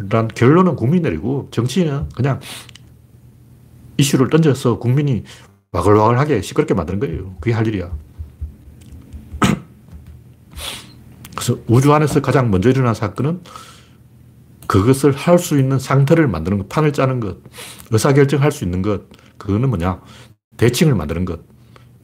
일단 0.00 0.28
결론은 0.28 0.76
국민 0.76 1.00
내리고 1.00 1.48
정치인은 1.50 2.10
그냥 2.10 2.38
이슈를 3.96 4.28
던져서 4.28 4.78
국민이 4.78 5.24
와글와글하게 5.72 6.42
시끄럽게 6.42 6.74
만드는 6.74 7.00
거예요. 7.00 7.34
그게 7.40 7.54
할 7.54 7.66
일이야. 7.66 7.90
우주 11.66 11.92
안에서 11.92 12.20
가장 12.20 12.50
먼저 12.50 12.70
일어난 12.70 12.94
사건은 12.94 13.42
그것을 14.66 15.12
할 15.12 15.38
수 15.38 15.58
있는 15.58 15.78
상태를 15.78 16.26
만드는 16.28 16.58
것, 16.58 16.68
판을 16.68 16.92
짜는 16.92 17.20
것, 17.20 17.38
의사결정할 17.90 18.50
수 18.50 18.64
있는 18.64 18.82
것, 18.82 19.02
그거는 19.38 19.68
뭐냐? 19.68 20.00
대칭을 20.56 20.94
만드는 20.94 21.24
것. 21.24 21.40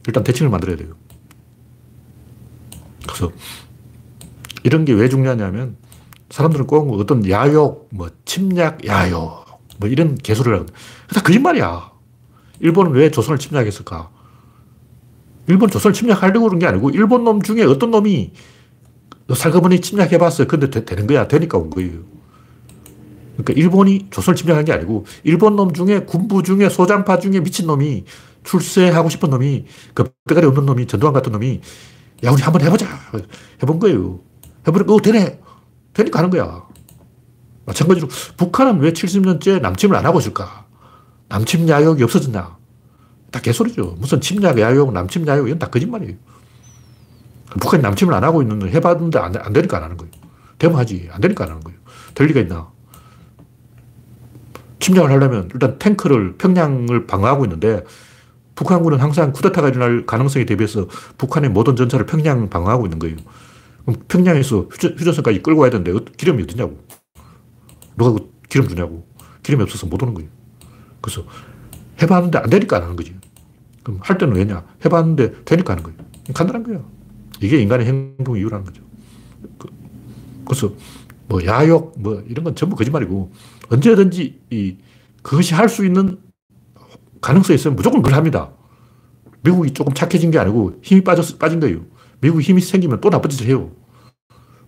일단 0.07 0.23
대칭을 0.23 0.49
만들어야 0.51 0.77
돼요. 0.77 0.93
그래서 3.07 3.31
이런 4.63 4.85
게 4.85 4.93
왜 4.93 5.09
중요하냐면 5.09 5.77
사람들은 6.29 6.67
꼭 6.67 6.93
어떤 6.99 7.27
야욕, 7.27 7.89
뭐 7.91 8.09
침략, 8.25 8.85
야욕, 8.85 9.45
뭐 9.79 9.89
이런 9.89 10.15
개소리를 10.15 10.55
하거든. 10.59 10.73
다 11.13 11.21
거짓말이야. 11.21 11.91
일본은 12.59 12.91
왜 12.91 13.09
조선을 13.09 13.39
침략했을까? 13.39 14.09
일본 15.47 15.69
조선을 15.69 15.93
침략하려고 15.93 16.45
그런 16.47 16.59
게 16.59 16.67
아니고 16.67 16.91
일본 16.91 17.23
놈 17.23 17.41
중에 17.41 17.63
어떤 17.63 17.91
놈이 17.91 18.33
살거머니 19.35 19.81
침략해봤어. 19.81 20.47
근데 20.47 20.69
되, 20.69 20.95
는 20.95 21.07
거야. 21.07 21.27
되니까 21.27 21.57
온 21.57 21.69
거예요. 21.69 21.91
그러니까 23.37 23.53
일본이 23.53 24.07
조선을 24.09 24.35
침략한 24.35 24.65
게 24.65 24.73
아니고 24.73 25.05
일본 25.23 25.55
놈 25.55 25.73
중에 25.73 26.01
군부 26.01 26.43
중에 26.43 26.69
소장파 26.69 27.19
중에 27.19 27.39
미친 27.39 27.65
놈이 27.67 28.05
출세하고 28.43 29.09
싶은 29.09 29.29
놈이 29.29 29.65
그 29.93 30.11
대가리 30.27 30.45
없는 30.47 30.65
놈이 30.65 30.87
전두환 30.87 31.13
같은 31.13 31.31
놈이 31.31 31.61
야 32.23 32.31
우리 32.31 32.41
한번 32.41 32.61
해보자 32.61 32.85
해본 33.61 33.79
거예요. 33.79 34.19
해보니까 34.67 34.93
어 34.93 35.01
되네. 35.01 35.39
되니까 35.93 36.19
하는 36.19 36.29
거야. 36.29 36.63
마찬가지로 37.65 38.07
북한은 38.37 38.79
왜 38.79 38.91
70년째 38.91 39.61
남침을 39.61 39.95
안 39.95 40.05
하고 40.05 40.19
있을까? 40.19 40.65
남침 41.29 41.67
야욕이 41.67 42.03
없어졌냐? 42.03 42.57
다 43.31 43.39
개소리죠. 43.39 43.95
무슨 43.97 44.19
침략, 44.19 44.59
야욕, 44.59 44.91
남침, 44.91 45.25
야욕 45.25 45.47
이건 45.47 45.59
다 45.59 45.69
거짓말이에요. 45.69 46.15
북한이 47.59 47.83
남침을 47.83 48.13
안 48.13 48.23
하고 48.23 48.41
있는 48.41 48.69
해봤는데 48.69 49.19
안, 49.19 49.35
안 49.35 49.53
되니까 49.53 49.77
안 49.77 49.83
하는 49.83 49.97
거예요. 49.97 50.11
되면 50.57 50.77
하지. 50.77 51.09
안 51.11 51.21
되니까 51.21 51.43
안 51.45 51.49
하는 51.51 51.63
거예요. 51.63 51.79
될 52.13 52.27
리가 52.27 52.39
있나? 52.41 52.71
침략을 54.79 55.11
하려면 55.11 55.49
일단 55.53 55.77
탱크를 55.77 56.37
평양을 56.37 57.05
방어하고 57.07 57.45
있는데 57.45 57.83
북한군은 58.55 58.99
항상 58.99 59.31
쿠데타가 59.31 59.69
일어날 59.69 60.05
가능성에 60.05 60.45
대비해서 60.45 60.87
북한의 61.17 61.49
모든 61.49 61.75
전차를 61.75 62.05
평양 62.05 62.49
방어하고 62.49 62.85
있는 62.85 62.99
거예요. 62.99 63.17
그럼 63.85 64.01
평양에서 64.07 64.67
휴전, 64.71 64.95
휴전선까지 64.97 65.41
끌고 65.41 65.61
가야 65.61 65.71
되는데 65.71 65.93
기름이 66.17 66.43
어디냐고. 66.43 66.77
누가 67.97 68.11
그 68.11 68.31
기름 68.49 68.67
주냐고. 68.67 69.07
기름이 69.43 69.63
없어서 69.63 69.87
못 69.87 70.01
오는 70.03 70.13
거예요. 70.13 70.29
그래서 71.01 71.23
해봤는데 72.01 72.37
안 72.37 72.49
되니까 72.49 72.77
안 72.77 72.83
하는 72.83 72.95
거지. 72.95 73.15
그럼 73.83 73.99
할 74.01 74.17
때는 74.17 74.35
왜냐? 74.35 74.63
해봤는데 74.85 75.43
되니까 75.45 75.73
하는 75.73 75.83
거예요. 75.83 75.97
간단한 76.33 76.63
거야. 76.63 76.81
이게 77.41 77.59
인간의 77.61 77.85
행동 77.87 78.37
이유라는 78.37 78.65
거죠. 78.65 78.83
그, 79.57 79.67
그래서 80.45 80.73
뭐 81.27 81.43
야욕 81.45 81.95
뭐 81.97 82.23
이런 82.27 82.43
건 82.43 82.55
전부 82.55 82.75
거짓말이고 82.75 83.31
언제든지 83.69 84.39
이 84.51 84.77
그것이 85.21 85.53
할 85.53 85.67
수 85.69 85.85
있는 85.85 86.19
가능성이 87.21 87.55
있으면 87.55 87.75
무조건 87.75 88.01
그걸 88.01 88.17
합니다. 88.17 88.51
미국이 89.43 89.71
조금 89.71 89.93
착해진 89.93 90.31
게 90.31 90.39
아니고 90.39 90.79
힘이 90.81 91.03
빠져 91.03 91.23
빠진 91.37 91.59
거예요. 91.59 91.81
미국이 92.19 92.43
힘이 92.43 92.61
생기면 92.61 93.01
또 93.01 93.09
나쁜 93.09 93.29
짓을 93.29 93.47
해요. 93.47 93.71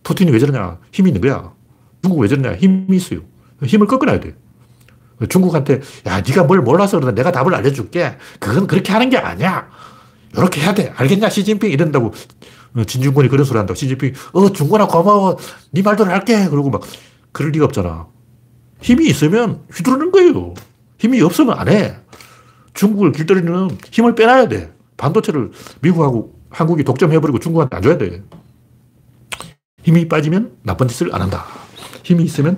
푸틴이 0.04 0.32
왜 0.32 0.40
저러냐? 0.40 0.80
힘이 0.92 1.10
있는 1.10 1.22
거야. 1.22 1.54
중국 2.02 2.20
왜 2.20 2.28
저러냐? 2.28 2.56
힘이 2.56 2.98
있어요. 2.98 3.22
힘을 3.64 3.88
꺾어놔야 3.88 4.20
돼. 4.20 4.36
중국한테 5.30 5.82
야 6.08 6.22
네가 6.22 6.44
뭘 6.44 6.62
몰라서 6.62 7.00
그러다 7.00 7.16
내가 7.16 7.32
답을 7.32 7.54
알려줄게. 7.56 8.18
그건 8.40 8.68
그렇게 8.68 8.92
하는 8.92 9.10
게 9.10 9.18
아니야. 9.18 9.70
이렇게 10.36 10.62
해야 10.62 10.74
돼. 10.74 10.92
알겠냐? 10.96 11.30
시진핑 11.30 11.72
이런다고 11.72 12.08
어, 12.08 12.12
진중권이 12.86 13.30
그런 13.30 13.46
소리 13.46 13.58
한다고 13.58 13.76
시진핑 13.76 14.14
어 14.34 14.52
중권아 14.52 14.88
고마워. 14.88 15.38
네 15.72 15.82
말대로 15.82 16.10
할게. 16.10 16.48
그러고 16.50 16.70
막 16.70 16.82
그럴 17.32 17.52
리가 17.52 17.66
없잖아. 17.66 18.08
힘이 18.82 19.08
있으면 19.08 19.62
휘두르는 19.74 20.12
거예요. 20.12 20.54
힘이 20.98 21.22
없으면 21.22 21.58
안 21.58 21.70
해. 21.70 21.96
중국을 22.74 23.12
길들이는 23.12 23.78
힘을 23.92 24.16
빼놔야 24.16 24.48
돼. 24.48 24.74
반도체를 24.98 25.52
미국하고 25.82 26.34
한국이 26.50 26.84
독점해버리고 26.84 27.40
중국한테 27.40 27.76
안 27.76 27.84
줘야 27.84 27.98
돼. 27.98 28.24
힘이 29.84 30.08
빠지면 30.08 30.58
나쁜 30.64 30.88
짓을 30.88 31.14
안 31.14 31.22
한다. 31.22 31.46
힘이 32.04 32.24
있으면 32.24 32.58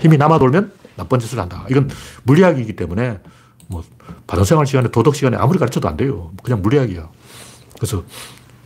힘이 0.00 0.16
남아 0.16 0.38
돌면 0.38 0.72
나쁜 0.96 1.18
짓을 1.18 1.38
한다. 1.38 1.64
이건 1.70 1.88
물리학이기 2.24 2.76
때문에 2.76 3.20
뭐 3.68 3.82
반응생활 4.26 4.66
시간에 4.66 4.88
도덕 4.90 5.14
시간에 5.14 5.36
아무리 5.36 5.58
가르쳐도 5.58 5.88
안 5.88 5.96
돼요. 5.96 6.32
그냥 6.42 6.62
물리학이야. 6.62 7.08
그래서 7.76 8.04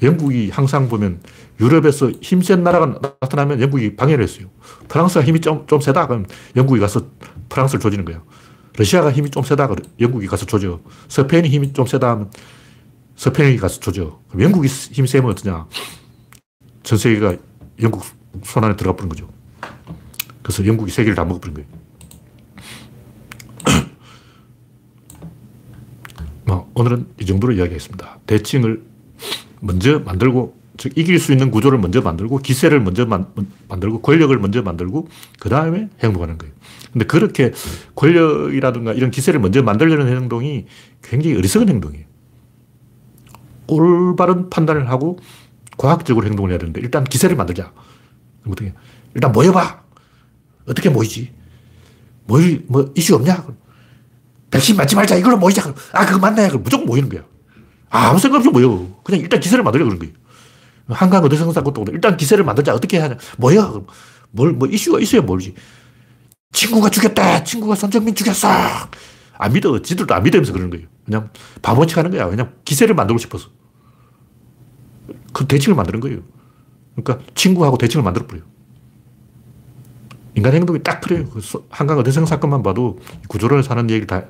영국이 0.02 0.50
항상 0.50 0.88
보면 0.88 1.20
유럽에서 1.60 2.10
힘센 2.22 2.62
나라가 2.62 3.00
나타나면 3.20 3.60
영국이 3.60 3.96
방해를 3.96 4.24
했어요. 4.24 4.48
프랑스가 4.88 5.24
힘이 5.24 5.40
좀, 5.40 5.66
좀 5.66 5.80
세다 5.80 6.06
그럼 6.06 6.26
영국이 6.56 6.80
가서 6.80 7.06
프랑스를 7.48 7.80
조지는 7.80 8.04
거예요. 8.04 8.22
러시아가 8.76 9.10
힘이 9.10 9.30
좀 9.30 9.42
세다 9.42 9.66
그럼 9.66 9.84
영국이 9.98 10.26
가서 10.26 10.46
조져. 10.46 10.80
스페인이 11.08 11.48
힘이 11.48 11.72
좀 11.72 11.86
세다 11.86 12.10
하면 12.10 12.30
스페인이 13.16 13.58
가서 13.58 13.80
조져. 13.80 14.20
그럼 14.28 14.42
영국이 14.42 14.68
힘이 14.68 15.08
세면 15.08 15.32
어떠냐. 15.32 15.66
전 16.84 16.98
세계가 16.98 17.36
영국 17.82 18.04
손안에 18.44 18.76
들어가 18.76 18.96
버린 18.96 19.08
거죠. 19.08 19.28
그래서 20.42 20.64
영국이 20.64 20.92
세계를 20.92 21.16
다 21.16 21.24
먹어버린 21.24 21.54
거예요. 21.54 21.68
뭐, 26.46 26.70
오늘은 26.74 27.08
이 27.20 27.26
정도로 27.26 27.54
이야기하겠습니다. 27.54 28.20
대칭을 28.26 28.82
먼저 29.60 29.98
만들고, 30.00 30.56
즉, 30.76 30.96
이길 30.96 31.18
수 31.18 31.32
있는 31.32 31.50
구조를 31.50 31.78
먼저 31.78 32.00
만들고, 32.00 32.38
기세를 32.38 32.80
먼저 32.80 33.04
만, 33.04 33.26
들고 33.80 34.00
권력을 34.00 34.36
먼저 34.38 34.62
만들고, 34.62 35.08
그 35.38 35.48
다음에 35.48 35.88
행동하는 36.02 36.38
거예요. 36.38 36.54
근데 36.92 37.04
그렇게 37.04 37.52
권력이라든가 37.94 38.92
이런 38.92 39.10
기세를 39.10 39.40
먼저 39.40 39.62
만들려는 39.62 40.14
행동이 40.16 40.66
굉장히 41.02 41.36
어리석은 41.36 41.68
행동이에요. 41.68 42.06
올바른 43.66 44.48
판단을 44.48 44.88
하고 44.88 45.18
과학적으로 45.76 46.26
행동을 46.26 46.50
해야 46.50 46.58
되는데, 46.58 46.80
일단 46.80 47.04
기세를 47.04 47.36
만들자. 47.36 47.72
어떻게, 48.46 48.72
일단 49.14 49.32
모여봐. 49.32 49.82
어떻게 50.66 50.88
모이지? 50.88 51.32
모일, 52.26 52.64
뭐, 52.68 52.92
이슈 52.94 53.14
없냐? 53.16 53.46
백신 54.50 54.76
맞지 54.76 54.96
말자. 54.96 55.16
이걸로 55.16 55.36
모이자. 55.36 55.74
아, 55.92 56.06
그거 56.06 56.18
맞네. 56.18 56.48
그럼 56.48 56.62
무조건 56.62 56.86
모이는 56.86 57.08
거야. 57.08 57.22
아무 57.90 58.18
생각 58.18 58.38
없이 58.38 58.50
모여. 58.50 58.86
그냥 59.04 59.20
일단 59.20 59.40
기세를 59.40 59.64
만들려 59.64 59.84
그런 59.84 59.98
거예요. 59.98 60.12
한강 60.88 61.22
어디선사 61.24 61.62
것도 61.62 61.84
일단 61.92 62.16
기세를 62.16 62.44
만들자. 62.44 62.74
어떻게 62.74 62.98
하냐. 62.98 63.16
모여. 63.36 63.84
뭘, 64.30 64.52
뭐 64.52 64.68
이슈가 64.68 65.00
있어야 65.00 65.22
모르지. 65.22 65.54
친구가 66.52 66.90
죽였다. 66.90 67.44
친구가 67.44 67.74
손정민 67.74 68.14
죽였어. 68.14 68.48
안 69.38 69.52
믿어. 69.52 69.80
지들도 69.80 70.14
안 70.14 70.22
믿으면서 70.22 70.52
그러는 70.52 70.70
거예요. 70.70 70.86
그냥 71.04 71.30
바보치 71.62 71.94
하는 71.94 72.10
거야. 72.10 72.28
그냥 72.28 72.54
기세를 72.64 72.94
만들고 72.94 73.18
싶어서. 73.18 73.48
그 75.32 75.46
대칭을 75.46 75.76
만드는 75.76 76.00
거예요. 76.00 76.20
그러니까 76.96 77.24
친구하고 77.34 77.78
대칭을 77.78 78.02
만들어버려요. 78.04 78.44
인간 80.34 80.54
행동이 80.54 80.82
딱 80.82 81.00
그래요. 81.00 81.28
그 81.28 81.40
한강 81.70 81.98
어대성 81.98 82.26
사건만 82.26 82.62
봐도 82.62 82.98
구조론에 83.28 83.62
사는 83.62 83.88
얘기를 83.90 84.06
다 84.06 84.24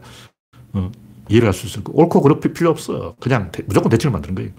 어, 0.72 0.90
이해를 1.28 1.48
할 1.48 1.54
수 1.54 1.66
있어요. 1.66 1.84
옳고 1.88 2.20
그렇게 2.22 2.52
필요 2.52 2.70
없어. 2.70 3.14
그냥 3.20 3.50
대, 3.52 3.62
무조건 3.66 3.90
대책을 3.90 4.10
만드는 4.12 4.34
거예요. 4.34 4.50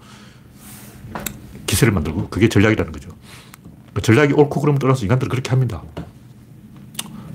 기세를 1.66 1.92
만들고 1.92 2.28
그게 2.28 2.48
전략이라는 2.48 2.92
거죠. 2.92 3.10
그 3.94 4.00
전략이 4.02 4.32
옳고 4.34 4.60
그름을 4.60 4.78
떠나서 4.78 5.02
인간들은 5.04 5.30
그렇게 5.30 5.50
합니다. 5.50 5.82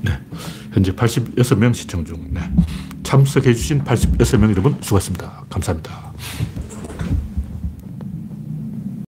네. 0.02 0.12
현재 0.74 0.92
86명 0.94 1.74
시청 1.74 2.06
중. 2.06 2.28
네. 2.34 2.42
참석해주신 3.04 3.84
86명 3.84 4.52
여러분 4.52 4.78
수고하셨습니다. 4.82 5.46
감사합니다. 5.50 6.14